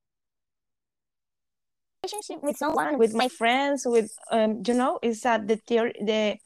relationship 2.04 2.42
with 2.42 2.56
someone 2.56 2.98
with 2.98 3.14
my 3.14 3.28
friends 3.28 3.84
with 3.86 4.10
um 4.30 4.62
you 4.66 4.74
know 4.74 4.98
is 5.02 5.20
that 5.22 5.46
the 5.48 5.56
theory 5.56 5.92
the 6.00 6.36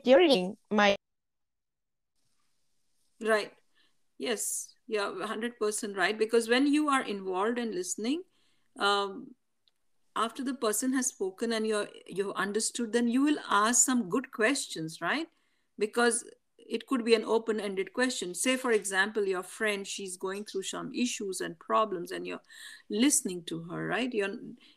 theory 0.00 0.52
my 0.70 0.96
Right. 3.20 3.52
Yes, 4.18 4.74
you're 4.86 5.18
100% 5.18 5.96
right. 5.96 6.18
Because 6.18 6.48
when 6.48 6.66
you 6.66 6.88
are 6.88 7.02
involved 7.02 7.58
and 7.58 7.74
listening, 7.74 8.22
um, 8.78 9.34
after 10.16 10.44
the 10.44 10.54
person 10.54 10.92
has 10.92 11.06
spoken 11.08 11.52
and 11.52 11.66
you're 11.66 11.88
you've 12.06 12.34
understood, 12.36 12.92
then 12.92 13.08
you 13.08 13.22
will 13.22 13.38
ask 13.50 13.84
some 13.84 14.08
good 14.08 14.30
questions, 14.30 15.00
right? 15.00 15.26
Because 15.78 16.24
it 16.68 16.86
could 16.86 17.04
be 17.04 17.14
an 17.14 17.24
open-ended 17.24 17.92
question. 17.92 18.34
Say, 18.34 18.56
for 18.56 18.72
example, 18.72 19.26
your 19.26 19.42
friend, 19.42 19.86
she's 19.86 20.16
going 20.16 20.44
through 20.44 20.62
some 20.62 20.92
issues 20.94 21.40
and 21.40 21.58
problems, 21.58 22.10
and 22.10 22.26
you're 22.26 22.42
listening 22.90 23.44
to 23.46 23.64
her, 23.64 23.86
right? 23.86 24.12
You're 24.12 24.34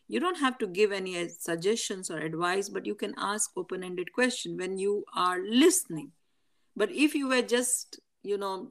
you 0.07 0.19
don't 0.19 0.39
have 0.39 0.57
to 0.59 0.67
give 0.67 0.91
any 0.91 1.27
suggestions 1.27 2.09
or 2.09 2.19
advice, 2.19 2.69
but 2.69 2.85
you 2.85 2.95
can 2.95 3.13
ask 3.17 3.51
open-ended 3.55 4.13
question 4.13 4.57
when 4.57 4.77
you 4.77 5.03
are 5.15 5.39
listening. 5.43 6.11
But 6.75 6.91
if 6.91 7.15
you 7.15 7.27
were 7.27 7.41
just, 7.41 7.99
you 8.23 8.37
know, 8.37 8.69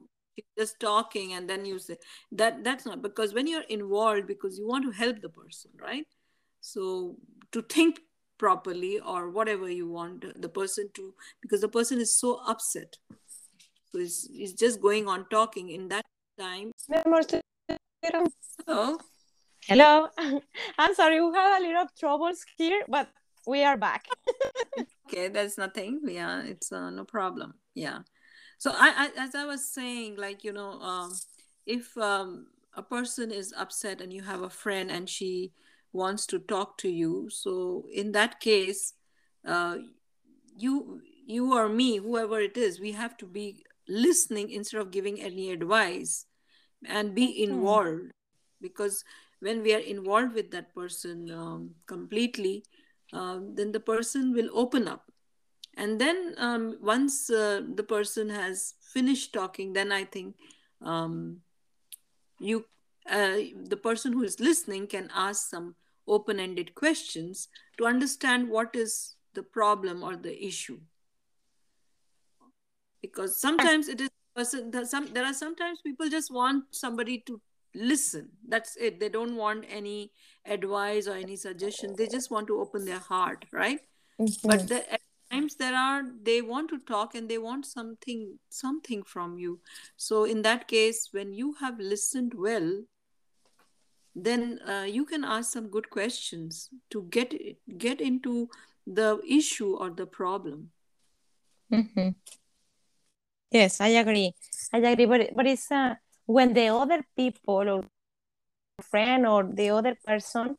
just 0.57 0.79
talking 0.79 1.33
and 1.33 1.49
then 1.49 1.65
you 1.65 1.79
say 1.79 1.97
that 2.31 2.63
that's 2.63 2.85
not 2.85 3.01
because 3.01 3.33
when 3.33 3.47
you're 3.47 3.69
involved 3.69 4.27
because 4.27 4.57
you 4.57 4.67
want 4.67 4.85
to 4.85 4.91
help 4.91 5.21
the 5.21 5.29
person, 5.29 5.71
right? 5.81 6.05
So 6.61 7.17
to 7.51 7.61
think 7.61 7.99
properly 8.37 8.99
or 8.99 9.29
whatever 9.29 9.69
you 9.69 9.87
want 9.89 10.25
the 10.41 10.49
person 10.49 10.89
to 10.93 11.13
because 11.41 11.61
the 11.61 11.69
person 11.69 11.99
is 11.99 12.13
so 12.13 12.39
upset. 12.47 12.97
So 13.91 13.99
it's, 13.99 14.27
it's 14.31 14.53
just 14.53 14.81
going 14.81 15.07
on 15.07 15.25
talking 15.29 15.69
in 15.69 15.87
that 15.89 16.05
time. 16.39 16.71
Oh, 18.67 18.99
hello 19.67 20.07
i'm 20.77 20.93
sorry 20.93 21.19
we 21.19 21.35
have 21.35 21.59
a 21.59 21.65
little 21.65 21.87
troubles 21.99 22.45
here 22.57 22.83
but 22.87 23.09
we 23.45 23.63
are 23.63 23.75
back 23.75 24.05
okay, 25.07 25.27
that's 25.27 25.57
nothing. 25.57 26.01
Yeah, 26.05 26.43
it's 26.43 26.71
uh, 26.71 26.89
no 26.89 27.03
problem. 27.03 27.55
Yeah. 27.73 27.99
So 28.57 28.71
I, 28.73 29.09
I, 29.17 29.23
as 29.23 29.35
I 29.35 29.45
was 29.45 29.69
saying, 29.69 30.17
like 30.17 30.43
you 30.43 30.53
know, 30.53 30.79
um, 30.81 31.13
if 31.65 31.97
um, 31.97 32.47
a 32.75 32.83
person 32.83 33.31
is 33.31 33.53
upset 33.57 34.01
and 34.01 34.11
you 34.11 34.21
have 34.23 34.41
a 34.41 34.49
friend 34.49 34.91
and 34.91 35.09
she 35.09 35.51
wants 35.93 36.25
to 36.27 36.39
talk 36.39 36.77
to 36.79 36.89
you, 36.89 37.29
so 37.29 37.85
in 37.91 38.11
that 38.11 38.39
case, 38.39 38.93
uh, 39.45 39.77
you 40.57 41.01
you 41.25 41.53
or 41.53 41.67
me, 41.69 41.97
whoever 41.97 42.39
it 42.39 42.57
is, 42.57 42.79
we 42.79 42.93
have 42.93 43.17
to 43.17 43.25
be 43.25 43.63
listening 43.87 44.49
instead 44.49 44.81
of 44.81 44.91
giving 44.91 45.19
any 45.21 45.51
advice 45.51 46.25
and 46.85 47.13
be 47.15 47.43
involved. 47.43 48.11
Because 48.61 49.03
when 49.39 49.61
we 49.61 49.73
are 49.73 49.79
involved 49.79 50.33
with 50.33 50.51
that 50.51 50.73
person 50.73 51.29
um, 51.31 51.75
completely 51.85 52.63
um, 53.13 53.55
then 53.55 53.71
the 53.71 53.79
person 53.79 54.33
will 54.33 54.49
open 54.53 54.87
up. 54.87 55.11
And 55.75 56.01
then 56.01 56.33
um, 56.37 56.77
once 56.81 57.29
uh, 57.29 57.61
the 57.75 57.83
person 57.83 58.29
has 58.29 58.73
finished 58.81 59.33
talking 59.33 59.73
then 59.73 59.91
i 59.91 60.03
think 60.03 60.35
um, 60.81 61.41
you 62.39 62.65
uh, 63.09 63.37
the 63.65 63.77
person 63.77 64.13
who 64.13 64.23
is 64.23 64.39
listening 64.39 64.87
can 64.87 65.09
ask 65.13 65.49
some 65.49 65.75
open-ended 66.07 66.73
questions 66.75 67.49
to 67.77 67.85
understand 67.85 68.49
what 68.49 68.75
is 68.75 69.15
the 69.33 69.43
problem 69.43 70.03
or 70.03 70.15
the 70.15 70.45
issue. 70.45 70.79
Because 73.01 73.39
sometimes 73.39 73.87
it 73.87 74.01
is 74.01 74.09
person 74.35 74.69
there 74.71 74.85
some 74.85 75.07
there 75.13 75.25
are 75.25 75.33
sometimes 75.33 75.81
people 75.81 76.09
just 76.09 76.31
want 76.31 76.63
somebody 76.71 77.19
to 77.25 77.41
listen. 77.73 78.29
That's 78.47 78.75
it. 78.77 78.99
They 78.99 79.09
don't 79.09 79.35
want 79.35 79.65
any 79.67 80.11
advice 80.45 81.07
or 81.07 81.13
any 81.13 81.35
suggestion. 81.35 81.95
They 81.97 82.07
just 82.07 82.31
want 82.31 82.47
to 82.47 82.59
open 82.59 82.85
their 82.85 82.99
heart 82.99 83.45
right? 83.51 83.79
Mhm. 84.19 84.37
but 84.43 84.67
the, 84.67 84.93
at 84.93 85.01
times 85.31 85.55
there 85.55 85.75
are 85.75 86.03
they 86.23 86.41
want 86.41 86.69
to 86.69 86.79
talk 86.79 87.15
and 87.15 87.29
they 87.29 87.37
want 87.37 87.65
something 87.65 88.39
something 88.49 89.03
from 89.03 89.37
you. 89.37 89.59
So 89.95 90.23
in 90.23 90.41
that 90.43 90.67
case 90.67 91.09
when 91.11 91.33
you 91.33 91.53
have 91.63 91.79
listened 91.79 92.33
well 92.33 92.69
then 94.23 94.59
uh, 94.67 94.85
you 94.87 95.05
can 95.05 95.23
ask 95.23 95.51
some 95.53 95.67
good 95.69 95.89
questions 95.89 96.69
to 96.89 97.03
get 97.11 97.33
get 97.77 98.01
into 98.01 98.49
the 98.85 99.19
issue 99.27 99.75
or 99.75 99.89
the 99.91 100.05
problem 100.07 100.71
Mhm. 101.71 102.15
Yes, 103.51 103.79
I 103.81 103.89
agree. 103.89 104.33
I 104.73 104.79
agree, 104.79 105.05
but 105.05 105.35
but 105.35 105.47
it's 105.47 105.71
uh, 105.71 105.95
when 106.25 106.53
the 106.53 106.67
other 106.69 107.03
people 107.15 107.69
or 107.69 107.83
friend 108.81 109.25
or 109.27 109.43
the 109.43 109.69
other 109.69 109.95
person 110.05 110.55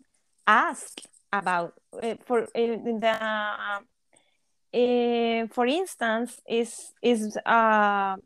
ask 0.46 1.00
about 1.32 1.74
uh, 2.02 2.14
for 2.26 2.48
in 2.54 3.00
the 3.00 3.14
uh, 4.74 5.46
for 5.52 5.66
instance 5.66 6.40
is 6.48 6.92
is 7.02 7.36
uh 7.46 8.16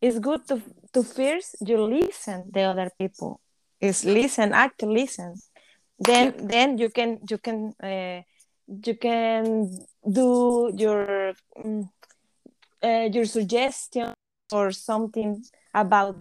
it's 0.00 0.18
good 0.18 0.46
to 0.48 0.60
to 0.92 1.02
first 1.02 1.56
you 1.66 1.78
listen 1.78 2.50
the 2.52 2.62
other 2.62 2.90
people 2.98 3.40
is 3.82 4.04
listen 4.04 4.52
act 4.52 4.82
listen. 4.82 5.34
Then 5.98 6.34
then 6.46 6.78
you 6.78 6.88
can 6.88 7.18
you 7.28 7.38
can 7.38 7.74
uh, 7.82 8.22
you 8.66 8.94
can 8.94 9.68
do 10.08 10.70
your 10.74 11.34
uh, 12.82 13.08
your 13.12 13.26
suggestion 13.26 14.14
or 14.52 14.70
something 14.70 15.42
about 15.74 16.16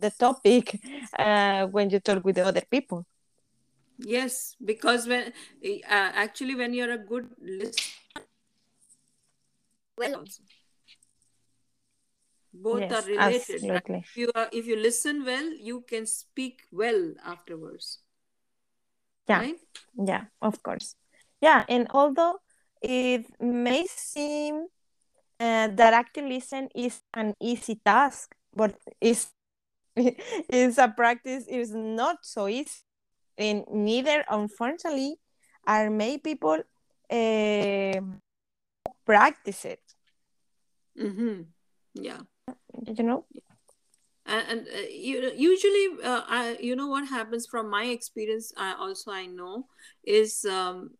the 0.00 0.10
topic 0.10 0.80
uh, 1.18 1.66
when 1.66 1.90
you 1.90 2.00
talk 2.00 2.24
with 2.24 2.36
the 2.36 2.46
other 2.46 2.62
people. 2.70 3.04
Yes, 3.98 4.56
because 4.64 5.06
when 5.06 5.32
uh, 5.62 6.10
actually 6.16 6.54
when 6.54 6.74
you're 6.74 6.92
a 6.92 6.98
good 6.98 7.28
listener, 7.40 8.24
well 9.96 10.16
also. 10.16 10.42
Both 12.52 12.80
Yes, 12.80 12.92
are 12.92 13.08
related. 13.08 13.62
right? 13.62 13.72
absolutely. 13.72 13.98
If 14.04 14.16
you 14.16 14.30
are, 14.34 14.48
if 14.52 14.66
you 14.66 14.76
listen 14.76 15.24
well, 15.24 15.52
you 15.52 15.80
can 15.82 16.06
speak 16.06 16.62
well 16.70 17.14
afterwards. 17.24 17.98
Yeah. 19.28 19.38
Right? 19.38 19.60
Yeah, 19.96 20.24
of 20.40 20.62
course. 20.62 20.96
Yeah, 21.40 21.64
and 21.68 21.86
although 21.90 22.38
it 22.82 23.26
may 23.40 23.86
seem 23.88 24.66
uh, 25.40 25.68
that 25.68 25.92
active 25.94 26.24
listen 26.26 26.68
is 26.74 27.00
an 27.14 27.34
easy 27.40 27.80
task, 27.84 28.34
but 28.54 28.76
is 29.00 29.30
is 30.48 30.78
a 30.78 30.88
practice 30.88 31.46
is 31.48 31.72
not 31.72 32.18
so 32.22 32.48
easy, 32.48 32.82
and 33.38 33.64
neither, 33.70 34.24
unfortunately, 34.28 35.16
are 35.66 35.90
many 35.90 36.18
people 36.18 36.62
uh, 37.10 38.00
practice 39.04 39.64
it. 39.64 39.80
Mm-hmm. 40.98 41.42
Yeah. 41.94 42.20
You 42.86 43.04
know? 43.04 43.24
and, 44.26 44.44
and 44.48 44.68
uh, 44.68 44.80
you, 44.90 45.32
usually 45.36 46.04
uh, 46.04 46.22
I, 46.26 46.56
you 46.60 46.76
know 46.76 46.88
what 46.88 47.08
happens 47.08 47.46
from 47.46 47.70
my 47.70 47.84
experience 47.84 48.52
i 48.56 48.74
also 48.78 49.10
i 49.10 49.26
know 49.26 49.66
is 50.04 50.44
um, 50.44 50.90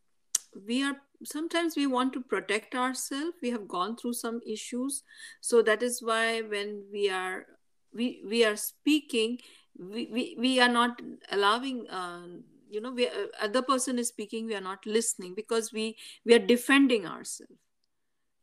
we 0.66 0.82
are 0.82 0.96
sometimes 1.24 1.76
we 1.76 1.86
want 1.86 2.12
to 2.12 2.20
protect 2.20 2.74
ourselves. 2.74 3.36
We 3.40 3.50
have 3.50 3.68
gone 3.68 3.96
through 3.96 4.14
some 4.14 4.40
issues. 4.46 5.02
So 5.40 5.62
that 5.62 5.82
is 5.82 6.02
why 6.02 6.42
when 6.42 6.84
we 6.92 7.10
are 7.10 7.46
we 7.94 8.22
we 8.26 8.44
are 8.44 8.56
speaking 8.56 9.38
we 9.78 10.08
we, 10.12 10.36
we 10.38 10.60
are 10.60 10.68
not 10.68 11.00
allowing 11.30 11.88
uh, 11.88 12.26
you 12.70 12.80
know 12.80 12.92
we 12.92 13.08
uh, 13.08 13.26
other 13.40 13.62
person 13.62 13.98
is 13.98 14.08
speaking 14.08 14.46
we 14.46 14.54
are 14.54 14.60
not 14.60 14.84
listening 14.86 15.34
because 15.34 15.72
we 15.72 15.96
we 16.24 16.34
are 16.34 16.46
defending 16.46 17.06
ourselves 17.06 17.52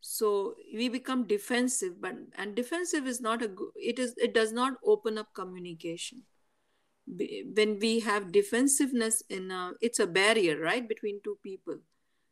so 0.02 0.56
we 0.74 0.90
become 0.90 1.28
defensive 1.28 2.02
but 2.02 2.16
and 2.38 2.56
defensive 2.56 3.06
is 3.08 3.22
not 3.22 3.42
a 3.42 3.48
good 3.48 3.72
it 3.76 4.00
is 4.00 4.14
it 4.18 4.34
does 4.34 4.52
not 4.54 4.74
open 4.86 5.18
up 5.18 5.34
communication. 5.34 6.24
When 7.08 7.80
we 7.80 8.00
have 8.02 8.32
defensiveness 8.32 9.24
in 9.30 9.52
a, 9.52 9.74
it's 9.82 10.00
a 10.00 10.06
barrier 10.08 10.60
right 10.60 10.88
between 10.88 11.22
two 11.24 11.38
people. 11.44 11.80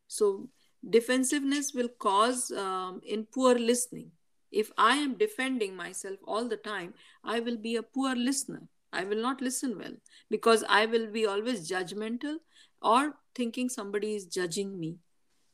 So 0.06 0.48
defensiveness 0.88 1.72
will 1.74 1.88
cause 1.88 2.50
um, 2.52 3.00
in 3.04 3.26
poor 3.26 3.54
listening. 3.54 4.12
If 4.50 4.70
i 4.78 4.96
am 4.96 5.14
defending 5.18 5.76
myself 5.76 6.18
all 6.24 6.48
the 6.48 6.56
time 6.56 6.94
i 7.24 7.40
will 7.40 7.56
be 7.58 7.76
a 7.76 7.82
poor 7.82 8.14
listener. 8.16 8.62
I 8.92 9.04
will 9.04 9.20
not 9.22 9.42
listen 9.42 9.76
well 9.78 9.94
because 10.30 10.64
i 10.68 10.86
will 10.86 11.06
be 11.16 11.26
always 11.26 11.68
judgmental 11.70 12.36
or 12.82 13.16
thinking 13.34 13.68
somebody 13.68 14.14
is 14.14 14.26
judging 14.26 14.78
me. 14.80 14.96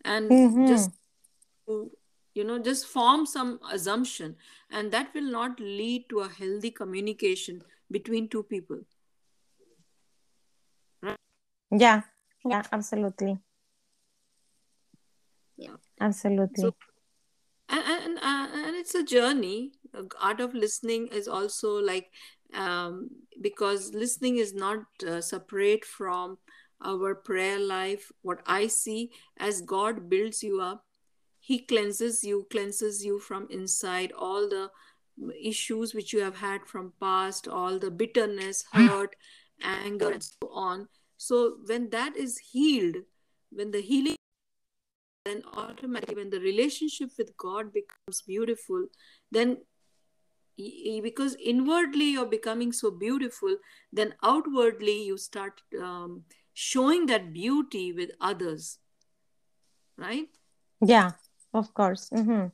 And 0.05 0.31
Mhm. 0.31 0.67
just 0.69 0.91
you 2.35 2.45
know 2.45 2.59
just 2.59 2.87
form 2.87 3.27
some 3.27 3.59
assumption 3.73 4.37
and 4.71 4.91
that 4.93 5.13
will 5.15 5.31
not 5.31 5.59
lead 5.61 6.09
to 6.09 6.21
a 6.21 6.29
healthy 6.29 6.71
communication 6.71 7.63
between 7.91 8.29
two 8.29 8.43
people 8.43 8.81
Yeah, 11.71 12.03
yeah, 12.45 12.63
absolutely. 12.73 13.39
Yeah. 15.57 15.77
Absolutely. 16.01 16.63
So- 16.63 16.75
and 17.69 17.83
and, 17.87 18.19
and 18.23 18.77
it's 18.77 18.95
a 18.95 19.03
journey 19.03 19.73
art 20.21 20.41
of 20.41 20.55
listening 20.55 21.07
is 21.09 21.27
also 21.27 21.79
like 21.81 22.11
um, 22.53 23.11
because 23.41 23.93
listening 23.95 24.37
is 24.37 24.55
not 24.55 24.81
uh, 25.07 25.21
separate 25.21 25.85
from 25.85 26.39
our 26.85 27.15
prayer 27.15 27.59
life 27.59 28.13
what 28.23 28.43
i 28.47 28.67
see 28.67 29.11
as 29.39 29.63
god 29.63 30.09
builds 30.11 30.43
you 30.43 30.61
up 30.61 30.85
he 31.47 31.59
cleanses 31.59 32.25
you 32.25 32.47
cleanses 32.51 33.05
you 33.05 33.19
from 33.19 33.47
inside 33.51 34.13
all 34.13 34.49
the 34.49 34.71
issues 35.53 35.95
which 35.95 36.13
you 36.13 36.21
have 36.21 36.37
had 36.37 36.67
from 36.67 36.93
past 37.01 37.47
all 37.47 37.79
the 37.79 37.91
bitterness 37.91 38.65
hurt 38.73 39.15
anger 39.63 40.11
and 40.11 40.23
so 40.23 40.49
on. 40.53 40.89
So 41.17 41.57
when 41.67 41.91
that 41.91 42.17
is 42.17 42.39
healed 42.39 42.97
when 43.51 43.71
the 43.71 43.81
healing 43.81 44.17
then 45.25 45.43
automatically 45.53 46.17
when 46.17 46.31
the 46.31 46.41
relationship 46.41 47.11
with 47.17 47.37
god 47.37 47.73
becomes 47.73 48.23
beautiful 48.27 48.87
then 49.31 49.57
because 51.03 51.37
inwardly 51.53 52.11
you're 52.13 52.33
becoming 52.35 52.73
so 52.73 52.91
beautiful 52.91 53.57
then 53.93 54.15
outwardly 54.23 55.03
you 55.05 55.17
start 55.17 55.61
um, 55.83 56.23
showing 56.53 57.07
that 57.07 57.33
beauty 57.33 57.93
with 57.93 58.11
others 58.21 58.79
right? 59.97 60.29
Yeah, 60.81 61.13
of 61.55 61.73
course. 61.75 62.11
hmm 62.11 62.47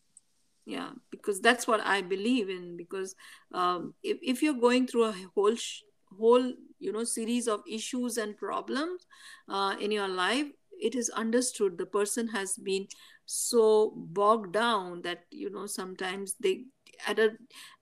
yeah 0.67 0.91
because 1.11 1.41
that's 1.41 1.67
what 1.67 1.81
i 1.81 2.01
believe 2.03 2.49
in 2.51 2.77
because 2.77 3.15
um, 3.55 3.95
if, 4.03 4.19
if 4.23 4.43
you're 4.43 4.55
going 4.61 4.87
through 4.87 5.05
a 5.05 5.15
whole 5.35 5.55
sh- 5.57 5.83
whole 6.19 6.53
you 6.79 6.93
know 6.93 7.05
series 7.05 7.49
of 7.49 7.63
issues 7.69 8.19
and 8.19 8.37
problems 8.37 9.07
uh, 9.49 9.75
in 9.81 9.91
your 9.91 10.09
life 10.09 10.47
it 10.81 10.95
is 10.95 11.11
understood 11.11 11.79
the 11.79 11.87
person 11.87 12.29
has 12.29 12.57
been 12.57 12.87
so 13.27 13.93
bogged 13.97 14.53
down 14.53 15.03
that 15.03 15.25
you 15.31 15.51
know 15.51 15.67
sometimes 15.67 16.35
they 16.41 16.65
at 17.07 17.19
a 17.19 17.31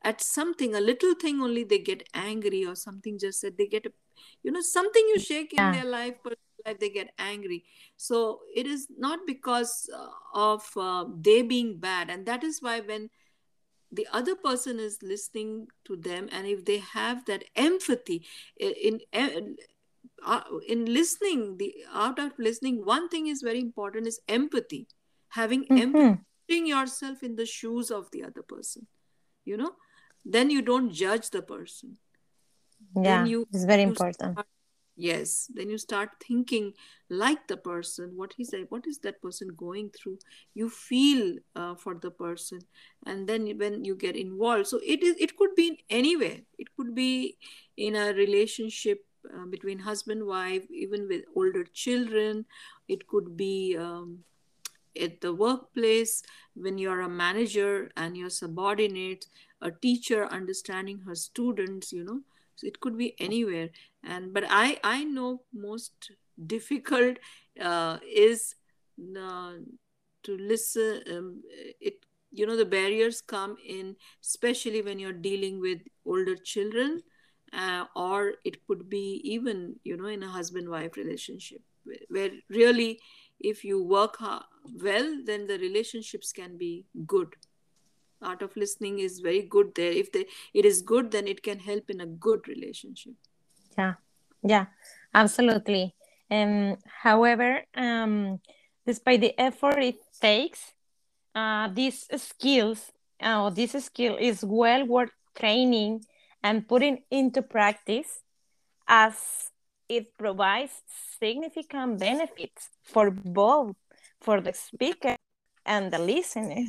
at 0.04 0.20
something 0.20 0.74
a 0.74 0.80
little 0.80 1.14
thing 1.14 1.40
only 1.40 1.64
they 1.64 1.78
get 1.78 2.08
angry 2.14 2.64
or 2.64 2.74
something 2.76 3.18
just 3.18 3.42
that 3.42 3.56
they 3.58 3.66
get 3.66 3.86
a, 3.86 3.90
you 4.42 4.50
know 4.52 4.60
something 4.60 5.04
you 5.08 5.18
shake 5.18 5.52
in 5.52 5.58
Yeah. 5.58 5.72
their 5.72 5.84
life 5.84 6.14
personal 6.22 6.47
they 6.74 6.90
get 6.90 7.12
angry. 7.18 7.64
So 7.96 8.40
it 8.54 8.66
is 8.66 8.88
not 8.98 9.20
because 9.26 9.88
uh, 9.94 10.08
of 10.34 10.70
uh, 10.76 11.04
they 11.20 11.42
being 11.42 11.78
bad. 11.78 12.10
And 12.10 12.26
that 12.26 12.42
is 12.44 12.60
why 12.60 12.80
when 12.80 13.10
the 13.90 14.06
other 14.12 14.34
person 14.36 14.78
is 14.78 14.98
listening 15.02 15.68
to 15.84 15.96
them 15.96 16.28
and 16.32 16.46
if 16.46 16.64
they 16.64 16.78
have 16.78 17.24
that 17.26 17.44
empathy 17.56 18.26
in 18.58 19.00
in, 19.12 19.56
uh, 20.24 20.42
in 20.66 20.84
listening 20.86 21.56
the 21.58 21.74
out 21.92 22.18
of 22.18 22.32
listening 22.38 22.84
one 22.84 23.08
thing 23.08 23.26
is 23.26 23.42
very 23.42 23.60
important 23.60 24.06
is 24.06 24.20
empathy. 24.28 24.86
Having 25.30 25.66
empathy 25.76 26.08
hmm 26.08 26.14
putting 26.48 26.66
yourself 26.66 27.22
in 27.22 27.36
the 27.36 27.44
shoes 27.44 27.90
of 27.90 28.10
the 28.10 28.22
other 28.24 28.42
person 28.42 28.86
you 29.44 29.56
know? 29.56 29.72
Then 30.24 30.50
you 30.50 30.62
don't 30.62 30.92
judge 30.92 31.30
the 31.30 31.42
person. 31.42 31.98
Yeah, 33.02 33.24
you- 33.26 33.46
it's 33.52 33.64
very 33.64 33.82
important. 33.82 34.38
Yes 34.98 35.48
then 35.54 35.70
you 35.70 35.78
start 35.78 36.10
thinking 36.26 36.72
like 37.08 37.46
the 37.46 37.56
person 37.56 38.10
what 38.16 38.34
is 38.38 38.48
that 38.48 38.66
what 38.70 38.86
is 38.86 38.98
that 38.98 39.22
person 39.22 39.48
going 39.56 39.90
through? 39.90 40.18
You 40.54 40.68
feel 40.68 41.36
uh, 41.56 41.74
for 41.76 41.94
the 41.94 42.10
person 42.10 42.60
and 43.06 43.28
then 43.28 43.56
when 43.58 43.84
you 43.84 43.94
get 43.94 44.16
involved. 44.16 44.66
So 44.66 44.80
it 44.84 45.02
is 45.02 45.16
it 45.18 45.36
could 45.36 45.54
be 45.54 45.68
in 45.68 45.76
anywhere. 45.88 46.38
It 46.58 46.74
could 46.76 46.94
be 46.94 47.38
in 47.76 47.96
a 47.96 48.12
relationship 48.12 49.06
uh, 49.32 49.46
between 49.46 49.78
husband 49.78 50.26
wife 50.26 50.66
even 50.70 51.08
with 51.08 51.22
older 51.34 51.64
children. 51.64 52.44
It 52.88 53.06
could 53.06 53.36
be 53.36 53.76
um, 53.78 54.24
at 55.00 55.20
the 55.20 55.32
workplace 55.32 56.22
when 56.54 56.76
you're 56.78 57.00
a 57.00 57.08
manager 57.08 57.90
and 57.96 58.16
your 58.16 58.30
subordinates 58.30 59.28
a 59.60 59.70
teacher 59.70 60.26
understanding 60.26 61.00
her 61.00 61.14
students 61.14 61.92
you 61.92 62.04
know 62.04 62.20
so 62.58 62.66
it 62.66 62.80
could 62.80 62.98
be 62.98 63.14
anywhere. 63.20 63.70
And 64.02 64.32
but 64.34 64.44
i 64.48 64.78
i 64.84 65.04
know 65.04 65.42
most 65.52 66.10
difficult 66.46 67.18
uh, 67.60 67.98
is 68.26 68.54
uh, 69.16 69.52
to 70.22 70.36
listen 70.38 71.02
um, 71.10 71.42
it 71.80 72.04
you 72.30 72.46
know 72.46 72.56
the 72.56 72.64
barriers 72.64 73.20
come 73.20 73.56
in 73.66 73.96
especially 74.22 74.82
when 74.82 74.98
you're 74.98 75.12
dealing 75.12 75.60
with 75.60 75.78
older 76.04 76.36
children 76.36 77.02
uh, 77.52 77.84
or 77.96 78.34
it 78.44 78.66
could 78.66 78.88
be 78.88 79.20
even 79.24 79.76
you 79.84 79.96
know 79.96 80.06
in 80.06 80.22
a 80.22 80.28
husband 80.28 80.68
wife 80.68 80.96
relationship 80.96 81.60
where, 81.84 82.04
where 82.08 82.30
really 82.50 83.00
if 83.40 83.64
you 83.64 83.82
work 83.82 84.18
well 84.82 85.08
then 85.24 85.46
the 85.46 85.58
relationships 85.58 86.32
can 86.32 86.58
be 86.58 86.84
good 87.06 87.34
art 88.22 88.42
of 88.42 88.56
listening 88.56 88.98
is 88.98 89.20
very 89.20 89.42
good 89.42 89.74
there 89.74 89.92
if 89.92 90.10
they, 90.12 90.26
it 90.54 90.64
is 90.64 90.82
good 90.82 91.10
then 91.10 91.26
it 91.26 91.42
can 91.42 91.58
help 91.58 91.88
in 91.90 92.00
a 92.00 92.06
good 92.06 92.46
relationship 92.48 93.14
Yeah, 93.76 93.94
yeah, 94.42 94.66
absolutely. 95.14 95.94
Um, 96.30 96.76
however, 97.02 97.62
um, 97.74 98.40
despite 98.86 99.20
the 99.20 99.38
effort 99.38 99.78
it 99.78 99.96
takes, 100.20 100.72
uh, 101.34 101.68
these 101.68 102.06
skills, 102.16 102.90
uh, 103.20 103.50
this 103.50 103.72
skill 103.84 104.16
is 104.16 104.44
well 104.44 104.86
worth 104.86 105.10
training 105.38 106.04
and 106.42 106.66
putting 106.66 107.02
into 107.10 107.42
practice 107.42 108.22
as 108.86 109.50
it 109.88 110.16
provides 110.18 110.72
significant 111.18 111.98
benefits 111.98 112.70
for 112.82 113.10
both 113.10 113.76
for 114.20 114.40
the 114.40 114.52
speaker 114.52 115.16
and 115.64 115.92
the 115.92 115.98
listener. 115.98 116.64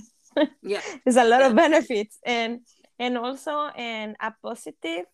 Yeah. 0.61 0.81
There's 1.05 1.17
a 1.17 1.23
lot 1.23 1.41
of 1.41 1.55
benefits. 1.55 2.17
And 2.25 2.61
and 2.97 3.17
also 3.17 3.69
and 3.75 4.15
a 4.21 4.33
positive 4.43 5.05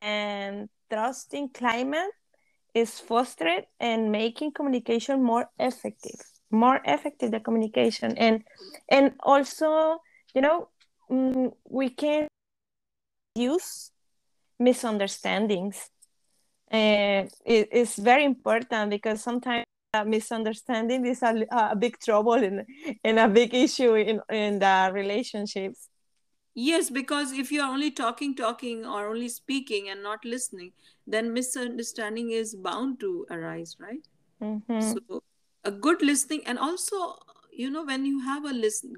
and 0.00 0.68
trusting 0.90 1.50
climate 1.50 2.10
is 2.74 3.00
fostered 3.00 3.64
and 3.80 4.12
making 4.12 4.52
communication 4.52 5.22
more 5.22 5.50
effective. 5.58 6.20
more 6.50 6.80
effective 6.84 7.30
the 7.30 7.40
communication. 7.40 8.16
And 8.16 8.42
and 8.88 9.12
also 9.22 9.98
you 10.34 10.40
know 10.40 10.68
mm, 11.10 11.52
we 11.68 11.90
can 11.90 12.28
use 13.34 13.90
misunderstandings. 14.58 15.90
Uh, 16.70 17.24
it, 17.46 17.68
it's 17.72 17.96
very 17.96 18.24
important 18.24 18.90
because 18.90 19.22
sometimes 19.22 19.64
a 19.94 20.04
misunderstanding 20.04 21.06
is 21.06 21.22
a, 21.22 21.46
a 21.50 21.74
big 21.76 21.98
trouble 21.98 22.34
and, 22.34 22.66
and 23.04 23.18
a 23.18 23.28
big 23.28 23.54
issue 23.54 23.94
in, 23.94 24.20
in 24.30 24.58
the 24.58 24.90
relationships 24.92 25.88
Yes, 26.54 26.90
because 26.90 27.32
if 27.32 27.50
you 27.52 27.60
are 27.62 27.70
only 27.70 27.90
talking, 27.90 28.34
talking, 28.34 28.84
or 28.84 29.06
only 29.08 29.28
speaking 29.28 29.88
and 29.88 30.02
not 30.02 30.24
listening, 30.24 30.72
then 31.06 31.32
misunderstanding 31.32 32.30
is 32.32 32.54
bound 32.54 33.00
to 33.00 33.26
arise, 33.30 33.76
right? 33.78 34.06
Mhm. 34.40 34.98
So, 35.08 35.22
a 35.64 35.70
good 35.70 36.02
listening, 36.02 36.46
and 36.46 36.58
also, 36.58 37.16
you 37.52 37.70
know, 37.70 37.84
when 37.84 38.04
you 38.06 38.20
have 38.20 38.44
a 38.44 38.52
listen, 38.52 38.94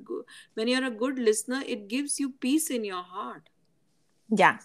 when 0.54 0.68
you're 0.68 0.84
a 0.84 0.90
good 0.90 1.18
listener, 1.18 1.62
it 1.66 1.88
gives 1.88 2.18
you 2.18 2.30
peace 2.32 2.70
in 2.70 2.84
your 2.84 3.02
heart. 3.02 3.48
yeah 4.28 4.58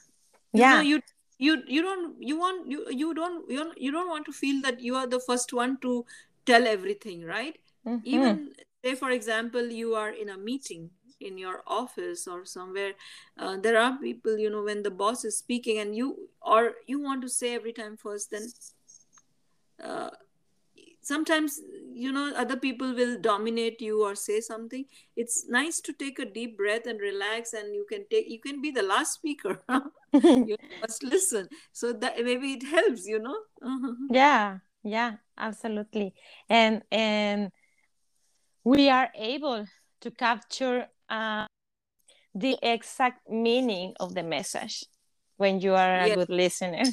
You 0.53 0.67
know, 0.67 0.79
yeah 0.79 0.81
you 0.81 1.01
you 1.37 1.61
you 1.67 1.81
don't 1.81 2.21
you 2.21 2.37
want 2.37 2.67
you 2.67 2.85
you 2.89 3.13
don't 3.13 3.49
you 3.49 3.57
don't, 3.57 3.77
you 3.81 3.91
don't 3.91 4.09
want 4.09 4.25
to 4.25 4.31
feel 4.31 4.61
that 4.61 4.79
you 4.79 4.95
are 4.95 5.07
the 5.07 5.19
first 5.19 5.53
one 5.53 5.77
to 5.81 6.05
tell 6.45 6.67
everything, 6.67 7.23
right? 7.25 7.57
Mhm. 7.85 8.01
even 8.03 8.53
say 8.83 8.95
for 8.95 9.09
example 9.11 9.67
you 9.71 9.95
are 9.95 10.09
in 10.09 10.29
a 10.29 10.37
meeting 10.37 10.89
in 11.19 11.37
your 11.37 11.61
office 11.65 12.27
or 12.27 12.45
somewhere 12.45 12.93
uh, 13.39 13.55
there 13.57 13.77
are 13.79 13.97
people 13.99 14.37
you 14.37 14.49
know 14.49 14.63
when 14.63 14.83
the 14.83 14.91
boss 14.91 15.23
is 15.25 15.37
speaking 15.37 15.77
and 15.79 15.95
you 15.95 16.29
or 16.41 16.73
you 16.87 16.99
want 16.99 17.21
to 17.21 17.29
say 17.29 17.53
every 17.55 17.73
time 17.73 17.95
first 17.97 18.31
then 18.31 18.47
uh, 19.83 20.09
sometimes 21.05 21.61
you 21.93 22.11
know 22.11 22.33
other 22.35 22.57
people 22.57 22.93
will 22.93 23.17
dominate 23.21 23.79
you 23.81 24.03
or 24.03 24.15
say 24.15 24.41
something. 24.41 24.85
It's 25.15 25.45
nice 25.47 25.79
to 25.81 25.93
take 25.93 26.19
a 26.19 26.25
deep 26.25 26.57
breath 26.57 26.87
and 26.87 26.99
relax 26.99 27.53
and 27.53 27.73
you 27.75 27.85
can 27.89 28.05
take 28.11 28.29
you 28.29 28.41
can 28.41 28.61
be 28.61 28.71
the 28.71 28.83
last 28.83 29.13
speaker 29.13 29.63
you 30.43 30.57
must 30.81 31.03
listen. 31.03 31.47
So 31.71 31.93
that 31.93 32.17
maybe 32.23 32.53
it 32.53 32.63
helps 32.63 33.07
you 33.07 33.19
know? 33.19 33.37
Yeah 34.09 34.59
yeah 34.83 35.13
absolutely. 35.37 36.13
And 36.49 36.83
and 36.91 37.51
we 38.63 38.89
are 38.89 39.09
able 39.15 39.65
to 40.01 40.11
capture 40.11 40.87
uh, 41.09 41.45
the 42.33 42.57
exact 42.61 43.29
meaning 43.29 43.93
of 43.99 44.13
the 44.15 44.23
message 44.23 44.85
when 45.37 45.59
you 45.61 45.73
are 45.75 46.01
a 46.01 46.07
Yeah. 46.07 46.15
good 46.15 46.29
listener 46.29 46.83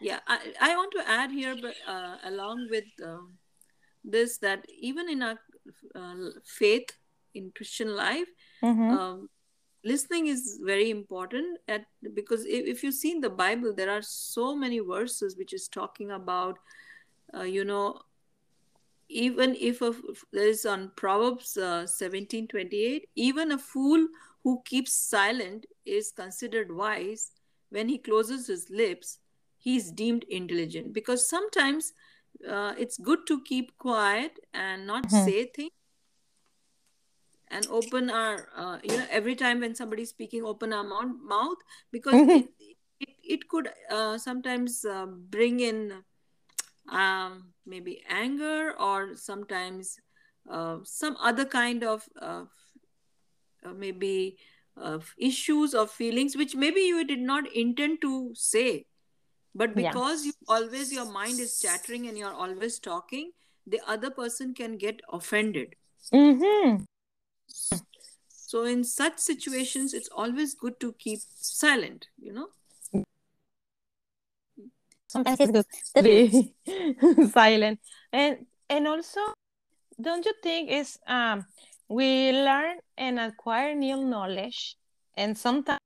Yeah, 0.00 0.20
I, 0.26 0.38
I 0.60 0.76
want 0.76 0.92
to 0.92 1.08
add 1.08 1.30
here, 1.30 1.56
but 1.60 1.74
uh, 1.86 2.16
along 2.24 2.68
with 2.70 2.84
um, 3.04 3.38
this, 4.04 4.38
that 4.38 4.64
even 4.80 5.08
in 5.08 5.22
our 5.22 5.38
uh, 5.94 6.30
faith 6.44 6.90
in 7.34 7.52
Christian 7.54 7.94
life, 7.96 8.28
Mhm. 8.62 8.90
um, 8.90 9.28
listening 9.84 10.26
is 10.28 10.60
very 10.64 10.90
important. 10.90 11.58
At 11.68 11.86
because 12.14 12.44
if, 12.44 12.66
if 12.66 12.82
you 12.84 12.92
see 12.92 13.12
in 13.12 13.20
the 13.20 13.30
Bible, 13.30 13.74
there 13.74 13.90
are 13.90 14.02
so 14.02 14.54
many 14.56 14.78
verses 14.80 15.36
which 15.36 15.52
is 15.52 15.68
talking 15.68 16.10
about, 16.12 16.58
uh, 17.34 17.42
you 17.42 17.64
know, 17.64 18.00
even 19.08 19.56
if 19.58 19.80
a, 19.82 19.94
there 20.32 20.48
is 20.48 20.66
on 20.66 20.92
Proverbs 20.96 21.56
uh, 21.56 21.86
seventeen 21.86 22.46
twenty 22.46 22.84
eight, 22.84 23.08
even 23.14 23.52
a 23.52 23.58
fool 23.58 24.06
who 24.44 24.62
keeps 24.64 24.92
silent 24.92 25.66
is 25.86 26.12
considered 26.12 26.70
wise. 26.70 27.32
When 27.70 27.88
he 27.88 27.98
closes 27.98 28.46
his 28.46 28.70
lips, 28.70 29.18
he 29.58 29.76
is 29.76 29.92
deemed 29.92 30.24
intelligent. 30.28 30.92
Because 30.94 31.28
sometimes 31.28 31.92
uh, 32.48 32.74
it's 32.78 32.98
good 32.98 33.26
to 33.28 33.42
keep 33.42 33.76
quiet 33.78 34.38
and 34.54 34.86
not 34.86 35.10
Mhm. 35.10 35.12
say 35.12 35.46
things 35.46 35.72
and 37.48 37.66
open 37.68 38.10
our 38.10 38.48
uh, 38.56 38.78
you 38.82 38.96
know 38.96 39.06
every 39.10 39.34
time 39.34 39.60
when 39.60 39.74
somebody's 39.74 40.10
speaking 40.10 40.44
open 40.44 40.72
our 40.72 40.84
mouth, 40.84 41.16
mouth 41.22 41.58
because 41.90 42.22
Mhm. 42.22 42.48
it, 42.58 42.76
it, 43.00 43.08
it 43.22 43.48
could 43.48 43.70
uh, 43.90 44.18
sometimes 44.18 44.84
uh, 44.84 45.06
bring 45.06 45.60
in 45.60 46.02
um, 46.90 47.54
maybe 47.66 48.02
anger 48.08 48.74
or 48.80 49.16
sometimes 49.16 49.98
uh, 50.50 50.78
some 50.84 51.16
other 51.18 51.44
kind 51.44 51.84
of 51.84 52.08
uh, 52.20 52.44
uh, 53.64 53.72
maybe 53.72 54.38
uh, 54.76 54.98
issues 55.18 55.74
or 55.74 55.86
feelings 55.86 56.36
which 56.36 56.54
maybe 56.54 56.80
you 56.80 57.04
did 57.04 57.20
not 57.20 57.50
intend 57.54 58.00
to 58.00 58.32
say 58.34 58.86
but 59.58 59.76
Yeah. 59.76 59.90
because 59.90 60.24
you 60.24 60.32
always 60.56 60.92
your 60.92 61.06
mind 61.12 61.40
is 61.44 61.60
chattering 61.60 62.06
and 62.08 62.16
you're 62.16 62.38
always 62.46 62.78
talking 62.78 63.32
the 63.74 63.80
other 63.94 64.10
person 64.18 64.54
can 64.60 64.76
get 64.84 65.00
offended 65.18 65.74
mm-hmm. 66.12 66.84
so 68.28 68.64
in 68.74 68.84
such 68.84 69.18
situations 69.18 69.96
it's 70.00 70.08
always 70.24 70.54
good 70.54 70.78
to 70.84 70.92
keep 71.06 71.20
silent 71.48 72.06
you 72.28 72.32
know 72.32 72.48
sometimes 75.08 75.40
it's 75.40 75.52
good 75.58 75.66
to 75.96 76.02
be 76.02 77.26
silent 77.32 77.80
and 78.12 78.46
and 78.70 78.86
also 78.86 79.20
don't 80.00 80.24
you 80.30 80.34
think 80.42 80.70
it's 80.70 80.98
um 81.18 81.44
we 81.88 82.32
learn 82.32 82.76
and 82.96 83.18
acquire 83.18 83.74
new 83.74 83.96
knowledge 84.04 84.76
and 85.16 85.36
sometimes 85.36 85.80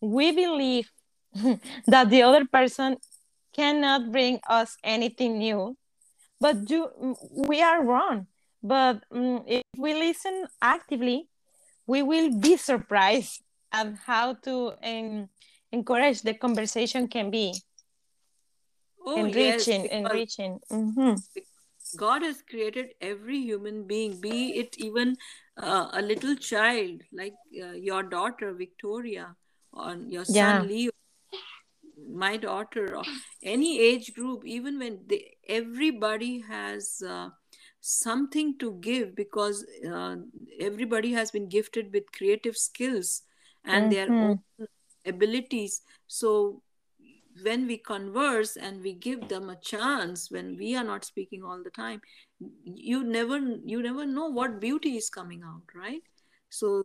we 0.00 0.32
believe 0.32 0.90
that 1.86 2.10
the 2.10 2.22
other 2.22 2.44
person 2.44 2.96
cannot 3.54 4.10
bring 4.12 4.40
us 4.48 4.76
anything 4.84 5.38
new. 5.38 5.76
But 6.40 6.64
do 6.64 6.88
we 7.30 7.62
are 7.62 7.84
wrong. 7.84 8.26
But 8.62 9.04
mm, 9.12 9.44
if 9.46 9.62
we 9.76 9.94
listen 9.94 10.46
actively 10.60 11.28
we 11.86 12.02
will 12.02 12.30
be 12.38 12.56
surprised 12.56 13.42
at 13.72 13.94
how 14.06 14.34
to 14.34 14.72
en- 14.82 15.28
encourage 15.72 16.22
the 16.22 16.34
conversation 16.34 17.08
can 17.08 17.30
be. 17.30 17.54
Oh 19.04 19.24
yes 19.24 19.66
enriching 19.66 19.82
because 19.82 19.98
enriching. 19.98 20.60
Mhm. 20.70 21.22
God 21.96 22.22
has 22.22 22.42
created 22.48 22.90
every 23.00 23.38
human 23.38 23.86
being, 23.86 24.20
be 24.20 24.54
it 24.60 24.76
even 24.78 25.16
uh, 25.56 25.88
a 25.92 26.00
little 26.00 26.36
child 26.36 27.00
like 27.12 27.34
uh, 27.60 27.72
your 27.72 28.04
daughter 28.04 28.52
Victoria 28.54 29.34
or 29.72 29.96
your 29.96 30.24
Yeah. 30.28 30.60
son 30.60 30.68
Leo, 30.68 30.92
my 32.14 32.36
daughter, 32.36 32.96
or 32.96 33.04
any 33.42 33.80
age 33.80 34.14
group, 34.14 34.44
even 34.44 34.78
when 34.78 35.00
they, 35.06 35.36
everybody 35.48 36.40
has 36.40 37.02
uh, 37.06 37.30
something 37.80 38.58
to 38.58 38.72
give 38.80 39.14
because 39.16 39.64
uh, 39.90 40.16
everybody 40.60 41.12
has 41.12 41.30
been 41.30 41.48
gifted 41.48 41.92
with 41.92 42.12
creative 42.12 42.56
skills 42.56 43.22
and 43.64 43.90
their 43.90 44.08
Mhm. 44.08 44.20
own 44.20 44.68
abilities. 45.06 45.82
So 46.06 46.62
when 47.42 47.66
we 47.66 47.78
converse 47.78 48.56
and 48.56 48.82
we 48.82 48.92
give 48.94 49.28
them 49.28 49.48
a 49.50 49.56
chance 49.56 50.30
when 50.30 50.56
we 50.56 50.76
are 50.76 50.84
not 50.84 51.04
speaking 51.04 51.42
all 51.42 51.62
the 51.62 51.70
time 51.70 52.00
you 52.64 53.02
never 53.04 53.38
you 53.64 53.82
never 53.82 54.04
know 54.06 54.26
what 54.28 54.60
beauty 54.60 54.96
is 54.96 55.08
coming 55.10 55.42
out 55.42 55.62
right 55.74 56.02
so 56.50 56.82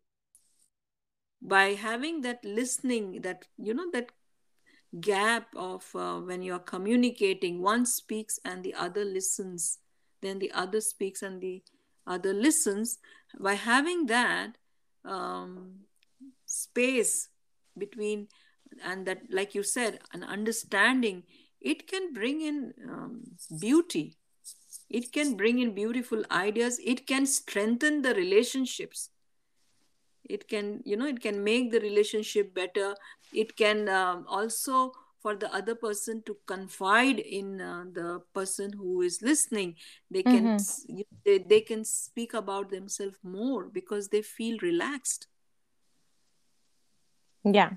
by 1.41 1.73
having 1.73 2.21
that 2.21 2.43
listening 2.43 3.21
that 3.21 3.45
you 3.57 3.73
know 3.73 3.89
that 3.91 4.11
gap 4.99 5.47
of 5.55 5.85
uh, 5.95 6.19
when 6.19 6.41
you're 6.41 6.59
communicating 6.59 7.61
one 7.61 7.85
speaks 7.85 8.39
and 8.45 8.63
the 8.63 8.73
other 8.73 9.05
listens. 9.05 9.79
Then 10.21 10.39
the 10.39 10.51
other 10.51 10.81
speaks 10.81 11.21
and 11.21 11.41
the 11.41 11.63
other 12.07 12.33
listens. 12.33 12.99
By 13.39 13.55
having 13.55 14.05
that 14.07 14.57
um, 15.03 15.81
space 16.45 17.29
between 17.77 18.27
and 18.83 19.05
that 19.05 19.21
like 19.29 19.55
you 19.55 19.63
said 19.63 19.99
an 20.13 20.23
understanding 20.23 21.23
it 21.65 21.87
can 21.87 22.13
bring 22.13 22.41
in 22.41 22.73
um, 22.87 23.23
beauty. 23.59 24.17
It 24.87 25.11
can 25.11 25.35
bring 25.35 25.57
in 25.57 25.73
beautiful 25.73 26.23
ideas. 26.29 26.79
It 26.85 27.07
can 27.07 27.25
strengthen 27.25 28.03
the 28.03 28.13
relationships. 28.13 29.09
It 30.23 30.47
can 30.47 30.81
you 30.85 30.95
know 30.95 31.07
it 31.07 31.21
can 31.21 31.43
make 31.43 31.71
the 31.71 31.79
relationship 31.79 32.53
better 32.53 32.95
it 33.33 33.55
can 33.55 33.89
um, 33.89 34.25
also 34.27 34.91
for 35.21 35.35
the 35.35 35.51
other 35.53 35.75
person 35.75 36.21
to 36.23 36.37
confide 36.45 37.19
in 37.19 37.59
uh, 37.61 37.83
the 37.91 38.21
person 38.33 38.73
who 38.73 39.01
is 39.01 39.21
listening 39.21 39.75
they 40.11 40.23
can 40.23 40.55
Mhm. 40.55 41.05
they, 41.25 41.37
they 41.39 41.61
can 41.61 41.83
speak 41.83 42.33
about 42.33 42.69
themselves 42.69 43.17
more 43.23 43.65
because 43.65 44.09
they 44.09 44.21
feel 44.21 44.57
relaxed 44.61 45.27
Yeah. 47.43 47.71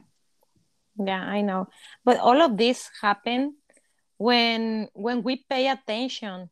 Yeah, 0.99 1.23
I 1.23 1.43
know. 1.43 1.69
But 2.05 2.19
all 2.19 2.43
of 2.43 2.57
this 2.57 2.91
happen 3.01 3.57
when 4.19 4.89
when 4.95 5.23
we 5.23 5.45
pay 5.49 5.69
attention 5.69 6.51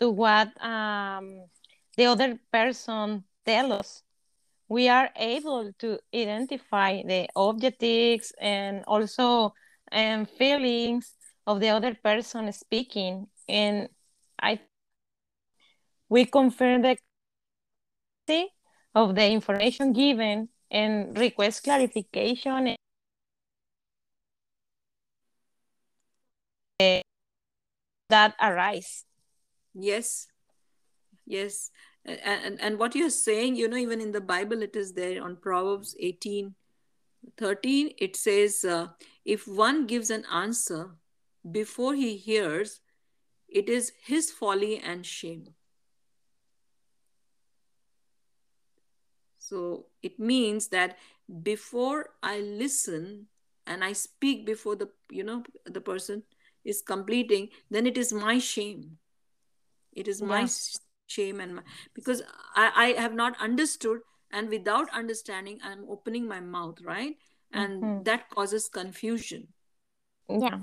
to 0.00 0.10
what 0.10 0.50
um, 0.62 1.46
the 1.96 2.06
other 2.06 2.38
person 2.52 3.24
tell 3.46 3.72
us. 3.72 4.03
We 4.74 4.88
are 4.88 5.10
able 5.14 5.72
to 5.78 6.00
identify 6.12 7.00
the 7.04 7.28
objectives 7.36 8.32
and 8.40 8.82
also 8.88 9.54
um, 9.92 10.26
feelings 10.26 11.14
of 11.46 11.60
the 11.60 11.68
other 11.68 11.94
person 11.94 12.50
speaking. 12.52 13.28
And 13.48 13.88
I 14.42 14.58
we 16.08 16.24
confirm 16.24 16.82
the 16.82 16.96
of 18.96 19.14
the 19.14 19.30
information 19.30 19.92
given 19.92 20.48
and 20.72 21.16
request 21.16 21.62
clarification 21.62 22.74
that 28.08 28.34
arise. 28.42 29.04
Yes. 29.72 30.26
Yes. 31.26 31.70
And, 32.06 32.60
and, 32.60 32.78
what 32.78 32.94
you're 32.94 33.08
saying, 33.08 33.56
you 33.56 33.66
know, 33.66 33.78
even 33.78 34.00
in 34.00 34.12
the 34.12 34.20
Bible, 34.20 34.62
it 34.62 34.76
is 34.76 34.92
there 34.92 35.22
on 35.24 35.36
Proverbs 35.36 35.96
18 35.98 36.54
13, 37.38 37.92
it 37.98 38.16
says, 38.16 38.64
uh, 38.64 38.88
if 39.24 39.48
one 39.48 39.86
gives 39.86 40.10
an 40.10 40.24
answer 40.30 40.90
before 41.50 41.94
he 41.94 42.16
hears, 42.16 42.80
it 43.48 43.68
is 43.68 43.92
his 44.04 44.30
folly 44.30 44.78
and 44.78 45.06
shame. 45.06 45.54
So 49.38 49.86
it 50.02 50.18
means 50.18 50.68
that 50.68 50.98
before 51.42 52.10
I 52.22 52.40
listen 52.40 53.26
and 53.66 53.84
I 53.84 53.92
speak 53.92 54.44
before 54.46 54.76
the 54.76 54.88
you 55.10 55.22
know 55.22 55.44
the 55.64 55.80
person 55.80 56.22
is 56.64 56.82
completing, 56.82 57.50
then 57.70 57.86
it 57.86 57.98
is 57.98 58.12
my 58.12 58.38
shame. 58.38 58.98
It 59.92 60.08
is 60.08 60.20
my 60.20 60.46
shame 61.06 61.40
and 61.40 61.56
my, 61.56 61.62
because 61.94 62.22
I, 62.54 62.94
I 62.96 63.00
have 63.00 63.14
not 63.14 63.40
understood 63.40 64.00
and 64.32 64.48
without 64.48 64.88
understanding 64.92 65.60
I'm 65.62 65.84
opening 65.88 66.26
my 66.26 66.40
mouth, 66.40 66.80
right? 66.82 67.16
And 67.52 67.82
mm-hmm. 67.82 68.02
that 68.04 68.30
causes 68.30 68.68
confusion. 68.68 69.48
Yeah. 70.28 70.58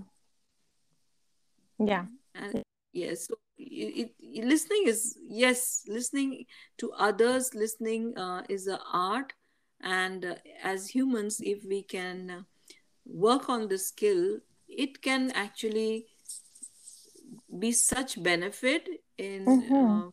Yeah. 1.80 2.06
And 2.36 2.64
yes, 2.94 3.28
so 3.28 3.36
it, 3.58 4.12
it, 4.20 4.46
listening 4.46 4.84
is 4.88 5.18
yes 5.28 5.84
listening 5.88 6.46
to 6.78 6.92
others 6.94 7.54
listening 7.54 8.18
uh, 8.18 8.42
is 8.50 8.68
an 8.68 8.80
art 8.92 9.34
and 9.82 10.26
uh, 10.26 10.36
as 10.64 10.90
humans 10.90 11.42
if 11.44 11.64
we 11.66 11.84
can 11.84 12.46
work 13.06 13.50
on 13.50 13.68
the 13.68 13.78
skill 13.78 14.40
it 14.68 15.02
can 15.02 15.32
actually 15.32 16.06
be 17.60 17.72
such 17.72 18.22
benefit 18.22 18.88
in 19.18 19.46
mm-hmm. 19.46 20.08
Uh, 20.08 20.10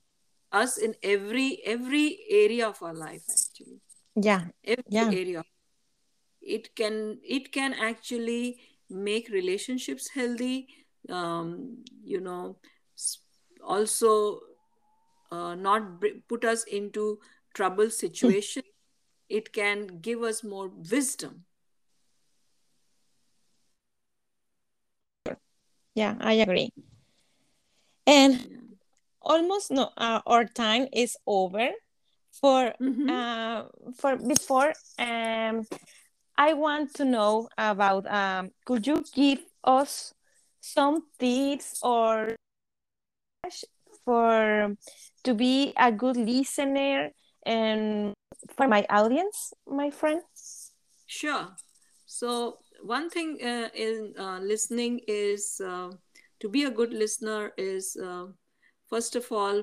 us 0.52 0.78
in 0.78 0.94
every 1.02 1.60
every 1.64 2.18
area 2.30 2.68
of 2.68 2.82
our 2.82 2.94
life 2.94 3.22
actually. 3.30 3.80
Yeah 4.16 4.46
every 4.64 4.84
yeah. 4.88 5.10
area. 5.10 5.44
It 6.40 6.74
can 6.74 7.18
it 7.22 7.52
can 7.52 7.74
actually 7.74 8.58
make 8.88 9.28
relationships 9.28 10.08
healthy 10.08 10.68
um, 11.10 11.84
you 12.02 12.20
know 12.20 12.56
also 13.62 14.40
uh, 15.30 15.54
not 15.54 15.82
put 16.28 16.44
us 16.44 16.64
into 16.64 17.18
trouble 17.54 17.90
situation. 17.90 18.62
It 19.28 19.52
can 19.52 20.00
give 20.00 20.22
us 20.22 20.42
more 20.42 20.68
wisdom. 20.68 21.44
Yeah 25.94 26.14
i 26.20 26.32
agree. 26.34 26.70
And. 28.06 28.67
Almost 29.22 29.70
no 29.70 29.90
uh, 29.96 30.20
our 30.26 30.44
time 30.44 30.86
is 30.92 31.16
over 31.26 31.70
for 32.32 32.72
mm-hmm. 32.80 33.10
uh, 33.10 33.64
for 33.96 34.16
before 34.16 34.72
um 34.98 35.66
i 36.36 36.52
want 36.52 36.94
to 36.94 37.04
know 37.04 37.48
about 37.58 38.06
um 38.10 38.50
could 38.64 38.86
you 38.86 39.04
give 39.14 39.40
us 39.64 40.14
some 40.60 41.02
tips 41.18 41.80
or 41.82 42.36
for 44.04 44.76
to 45.24 45.34
be 45.34 45.72
a 45.76 45.92
good 45.92 46.16
listener 46.16 47.10
and 47.44 48.14
for 48.56 48.68
my 48.68 48.86
audience, 48.90 49.52
my 49.66 49.90
friend? 49.90 50.22
Sure. 51.06 51.56
So 52.06 52.58
one 52.82 53.10
thing 53.10 53.38
uh, 53.42 53.68
in 53.74 54.14
uh, 54.18 54.38
listening 54.40 55.00
is 55.06 55.60
uh, 55.64 55.90
to 56.40 56.48
be 56.48 56.64
a 56.64 56.70
good 56.70 56.92
listener 56.92 57.52
is 57.56 57.96
uh, 57.96 58.26
first 58.88 59.16
of 59.16 59.30
all 59.30 59.62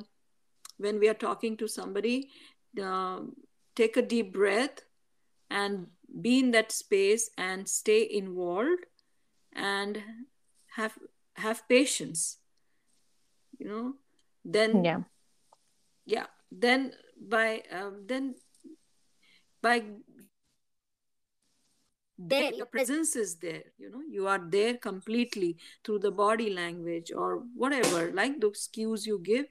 when 0.77 0.99
we 0.99 1.09
are 1.09 1.19
talking 1.25 1.57
to 1.57 1.67
somebody 1.67 2.29
um, 2.81 3.33
take 3.75 3.97
a 3.97 4.01
deep 4.01 4.33
breath 4.33 4.81
and 5.49 5.87
be 6.21 6.39
in 6.39 6.51
that 6.51 6.71
space 6.71 7.29
and 7.37 7.67
stay 7.67 8.07
involved 8.09 8.85
and 9.53 10.01
have 10.75 10.97
have 11.35 11.67
patience 11.67 12.37
you 13.59 13.67
know? 13.67 13.93
Then 14.43 14.83
yeah. 14.83 15.01
Yeah. 16.05 16.27
Then 16.51 16.93
by 17.19 17.63
um, 17.71 18.05
then 18.05 18.35
by 19.61 19.83
there 22.17 22.53
your 22.53 22.65
presence 22.65 23.15
is 23.15 23.35
there 23.37 23.63
you 23.77 23.89
know 23.89 24.01
you 24.09 24.25
are 24.25 24.39
there 24.49 24.75
completely 24.75 25.57
through 25.83 25.99
the 25.99 26.11
body 26.11 26.49
language 26.49 27.11
or 27.13 27.43
whatever 27.53 28.11
like 28.13 28.39
those 28.39 28.69
cues 28.71 29.05
you 29.05 29.19
give 29.19 29.45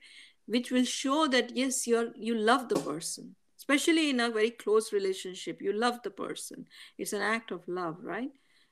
which 0.46 0.70
will 0.70 0.84
show 0.84 1.26
that 1.26 1.56
yes 1.56 1.86
you're 1.86 2.12
you 2.16 2.34
love 2.34 2.68
the 2.68 2.76
person. 2.76 3.34
Especially 3.58 4.10
in 4.10 4.20
a 4.20 4.30
very 4.30 4.50
close 4.50 4.92
relationship 4.92 5.62
you 5.62 5.72
love 5.72 6.00
the 6.02 6.10
person. 6.10 6.66
It's 6.98 7.14
an 7.14 7.22
act 7.22 7.50
of 7.50 7.66
love 7.66 7.96
right? 8.02 8.30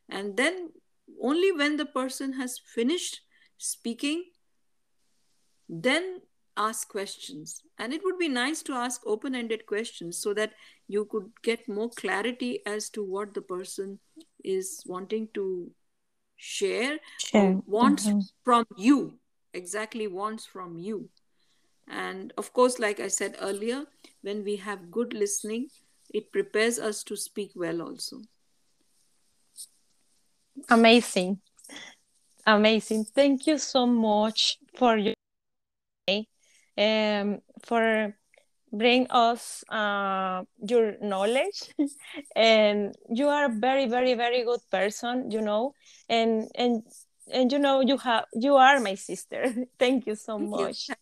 And 0.09 0.37
then 0.37 0.71
only 1.23 1.53
when 1.53 1.77
the 1.77 1.87
person 1.87 2.35
has 2.35 2.59
finished 2.59 3.21
speaking 3.57 4.25
then 5.69 6.21
ask 6.57 6.89
questions. 6.89 7.63
And 7.79 7.93
it 7.93 8.03
would 8.05 8.19
be 8.19 8.29
nice 8.29 8.63
to 8.65 8.73
ask 8.73 9.03
open-ended 9.07 9.67
questions 9.67 10.19
so 10.19 10.35
that 10.35 10.53
you 10.89 11.05
could 11.07 11.31
get 11.43 11.69
more 11.69 11.91
clarity 11.91 12.61
as 12.67 12.91
to 12.91 13.05
what 13.05 13.35
the 13.35 13.43
person 13.43 13.99
is 14.45 14.83
wanting 14.87 15.29
to 15.35 15.71
share 16.37 16.99
sure. 17.19 17.63
wants 17.67 18.07
mm-hmm. 18.07 18.19
from 18.45 18.67
you 18.77 19.19
exactly 19.55 20.07
wants 20.07 20.45
from 20.45 20.79
you. 20.79 21.09
And 21.89 22.33
of 22.39 22.53
course 22.53 22.79
like 22.79 23.01
i 23.01 23.09
said 23.09 23.37
earlier 23.41 23.85
when 24.23 24.45
we 24.45 24.57
have 24.57 24.91
good 24.91 25.13
listening 25.13 25.69
it 26.13 26.31
prepares 26.31 26.79
us 26.79 27.03
to 27.05 27.17
speak 27.17 27.53
well 27.55 27.83
also. 27.83 28.21
Amazing. 30.69 31.41
Amazing. 32.47 33.05
Thank 33.05 33.47
you 33.47 33.59
so 33.59 33.87
much 33.87 34.59
for 34.77 34.97
your 34.97 35.15
um, 36.79 37.41
for 37.65 38.15
bring 38.73 39.07
us 39.11 39.63
uh, 39.69 40.43
your 40.67 40.97
knowledge. 41.01 41.75
And 42.37 42.97
you 43.13 43.29
are 43.29 43.47
a 43.47 43.55
very 43.55 43.87
very 43.87 44.15
very 44.15 44.45
good 44.45 44.61
person 44.71 45.31
you 45.31 45.41
know. 45.41 45.75
And 46.09 46.51
and 46.55 46.83
and 47.33 47.53
you 47.53 47.59
know 47.59 47.81
you 47.81 47.97
have 47.99 48.25
you 48.33 48.57
are 48.57 48.81
my 48.81 48.95
sister. 48.95 49.53
Thank 49.79 50.07
you 50.07 50.17
so 50.17 50.39
thank 50.39 50.51
much. 50.51 50.89
You. 50.89 50.95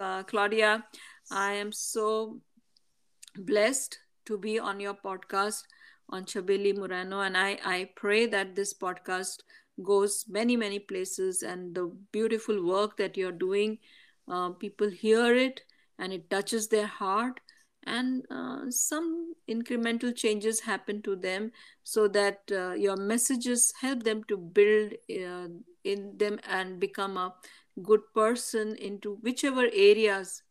Uh, 0.00 0.22
claudia 0.22 0.82
i 1.30 1.52
am 1.52 1.70
so 1.70 2.40
blessed 3.36 3.98
to 4.24 4.38
be 4.38 4.58
on 4.58 4.80
your 4.80 4.94
podcast 4.94 5.64
on 6.08 6.24
chabeli 6.24 6.72
murano. 6.74 7.20
And 7.20 7.36
i 7.36 7.58
i 7.64 7.90
pray 7.96 8.26
that 8.26 8.56
this 8.56 8.72
podcast 8.72 9.44
goes 9.82 10.24
many 10.28 10.56
many 10.56 10.78
places 10.78 11.42
and 11.42 11.74
the 11.74 11.92
beautiful 12.12 12.64
work 12.64 12.96
that 12.96 13.16
you're 13.16 13.40
doing 13.44 13.78
uh, 14.28 14.50
people 14.50 14.88
hear 14.88 15.34
it 15.34 15.62
and 15.98 16.12
it 16.12 16.30
touches 16.30 16.68
their 16.68 16.86
heart. 16.86 17.40
And 17.84 18.24
uh, 18.30 18.70
some 18.70 19.34
incremental 19.48 20.14
changes 20.14 20.60
happen 20.60 21.00
to 21.02 21.16
them 21.16 21.52
so 21.82 22.08
that 22.08 22.40
uh, 22.52 22.72
your 22.72 22.96
messages 22.96 23.72
help 23.80 24.02
them 24.02 24.22
to 24.24 24.36
build 24.36 24.92
uh, 25.10 25.48
in 25.84 26.16
them 26.18 26.38
and 26.48 26.78
become 26.78 27.16
a 27.16 27.34
good 27.82 28.00
person 28.14 28.76
into 28.76 29.16
whichever 29.22 29.66
areas 29.72 30.42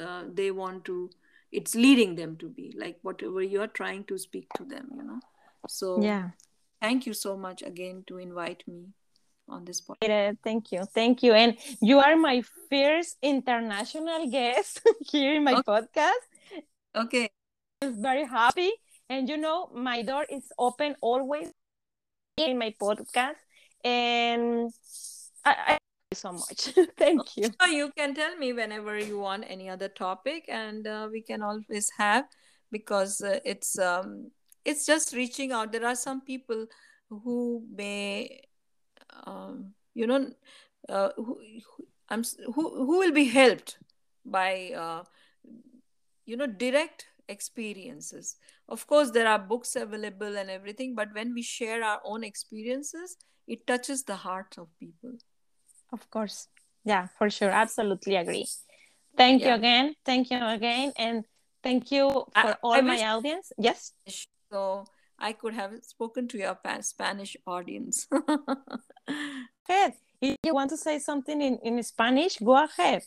uh, 0.00 0.24
they 0.32 0.50
want 0.50 0.84
to 0.86 1.10
it's 1.52 1.74
leading 1.74 2.14
them 2.14 2.36
to 2.36 2.48
be 2.48 2.72
like 2.78 2.98
whatever 3.02 3.42
you 3.42 3.60
are 3.60 3.66
trying 3.68 4.04
to 4.04 4.16
speak 4.18 4.48
to 4.54 4.64
them 4.64 4.88
you 4.94 5.02
know. 5.02 5.20
So 5.68 6.02
yeah. 6.02 6.30
thank 6.80 7.06
you 7.06 7.12
so 7.12 7.36
much 7.36 7.62
again 7.62 8.04
to 8.08 8.18
invite 8.18 8.64
me 8.66 8.86
on 9.50 9.64
this 9.64 9.80
podcast. 9.80 10.38
Thank 10.42 10.72
you. 10.72 10.84
Thank 10.94 11.22
you. 11.22 11.34
And 11.34 11.56
you 11.82 11.98
are 11.98 12.16
my 12.16 12.42
first 12.70 13.18
international 13.22 14.30
guest 14.30 14.80
here 15.00 15.34
in 15.34 15.44
my 15.44 15.54
okay. 15.54 15.62
podcast. 15.62 16.24
Okay. 16.94 17.30
I'm 17.82 18.00
very 18.00 18.24
happy. 18.24 18.70
And 19.08 19.28
you 19.28 19.36
know, 19.36 19.68
my 19.74 20.02
door 20.02 20.24
is 20.30 20.44
open 20.58 20.94
always 21.00 21.50
in 22.36 22.58
my 22.58 22.74
podcast. 22.80 23.36
And 23.84 24.70
I, 25.44 25.54
I 25.66 25.78
you 26.10 26.16
so 26.16 26.32
much. 26.32 26.70
Thank 26.96 27.36
you. 27.36 27.50
So 27.60 27.66
you 27.66 27.90
can 27.96 28.14
tell 28.14 28.36
me 28.36 28.52
whenever 28.52 28.98
you 28.98 29.18
want 29.18 29.44
any 29.48 29.68
other 29.68 29.88
topic, 29.88 30.44
and 30.48 30.86
uh, 30.86 31.08
we 31.10 31.22
can 31.22 31.42
always 31.42 31.90
have 31.98 32.24
because 32.70 33.20
uh, 33.20 33.40
it's 33.44 33.78
um, 33.78 34.30
it's 34.64 34.86
just 34.86 35.14
reaching 35.14 35.52
out. 35.52 35.72
There 35.72 35.86
are 35.86 35.94
some 35.94 36.20
people 36.20 36.66
who 37.08 37.64
may 37.72 38.42
um, 39.26 39.74
you 39.94 40.06
know 40.06 40.30
uh, 40.88 41.10
who, 41.16 41.40
I'm, 42.08 42.24
who 42.54 42.86
who 42.86 42.98
will 42.98 43.12
be 43.12 43.24
helped 43.24 43.78
by 44.24 44.72
uh, 44.76 45.04
you 46.26 46.36
know 46.36 46.46
direct 46.46 47.06
experiences? 47.28 48.36
Of 48.68 48.86
course 48.86 49.10
there 49.10 49.28
are 49.28 49.38
books 49.38 49.76
available 49.76 50.36
and 50.36 50.50
everything 50.50 50.94
but 50.94 51.14
when 51.14 51.34
we 51.34 51.42
share 51.42 51.82
our 51.82 52.00
own 52.04 52.24
experiences 52.24 53.16
it 53.46 53.66
touches 53.66 54.04
the 54.04 54.16
hearts 54.16 54.58
of 54.58 54.68
people. 54.78 55.12
Of 55.92 56.08
course. 56.10 56.48
Yeah 56.84 57.08
for 57.18 57.30
sure. 57.30 57.50
Absolutely 57.50 58.16
agree. 58.16 58.46
Thank 59.16 59.42
yeah. 59.42 59.48
you 59.48 59.54
again. 59.54 59.94
Thank 60.04 60.30
you 60.30 60.38
again. 60.44 60.92
And 60.96 61.24
thank 61.62 61.90
you 61.90 62.08
for 62.10 62.30
I, 62.34 62.56
all 62.62 62.72
I 62.74 62.80
my 62.80 62.94
wish- 62.94 63.02
audience. 63.02 63.52
Yes? 63.58 63.92
So 64.52 64.84
I 65.20 65.32
could 65.32 65.54
have 65.54 65.72
spoken 65.82 66.28
to 66.28 66.38
your 66.38 66.58
Spanish 66.80 67.36
audience. 67.46 68.08
ahead. 69.70 69.94
If 70.20 70.36
you 70.44 70.54
want 70.54 70.70
to 70.70 70.76
say 70.76 70.98
something 70.98 71.40
in, 71.40 71.58
in 71.62 71.82
Spanish, 71.82 72.38
go 72.38 72.62
ahead. 72.64 73.02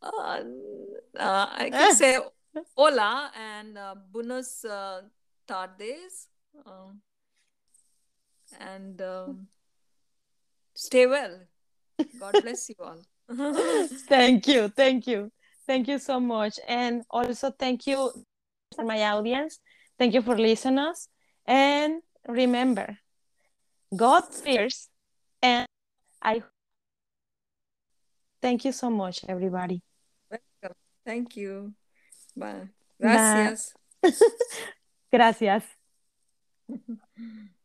Uh, 0.00 0.42
uh, 1.18 1.46
I 1.50 1.70
can 1.70 1.94
say 1.94 2.18
hola 2.76 3.32
and 3.36 3.76
uh, 3.76 3.94
buenos 4.12 4.64
uh, 4.64 5.02
tardes. 5.46 6.28
Um, 6.64 7.00
and 8.60 9.00
um, 9.02 9.48
stay 10.74 11.06
well. 11.06 11.40
God 12.18 12.42
bless 12.42 12.68
you 12.68 12.76
all. 12.80 13.00
thank 14.08 14.46
you. 14.46 14.68
Thank 14.68 15.06
you. 15.06 15.32
Thank 15.66 15.88
you 15.88 15.98
so 15.98 16.20
much. 16.20 16.58
And 16.68 17.02
also, 17.10 17.50
thank 17.50 17.86
you 17.86 18.10
for 18.74 18.84
my 18.84 19.02
audience. 19.02 19.58
Thank 19.98 20.14
you 20.14 20.22
for 20.22 20.38
listening 20.38 20.78
us. 20.78 21.08
And 21.44 22.02
remember, 22.26 22.98
God 23.94 24.32
fears 24.32 24.88
and 25.42 25.66
I 26.22 26.42
thank 28.40 28.64
you 28.64 28.72
so 28.72 28.90
much, 28.90 29.24
everybody. 29.28 29.82
Welcome. 30.30 30.76
Thank 31.04 31.36
you. 31.36 31.74
Bye. 32.36 32.68
Gracias. 33.00 33.74
Gracias. 35.12 35.64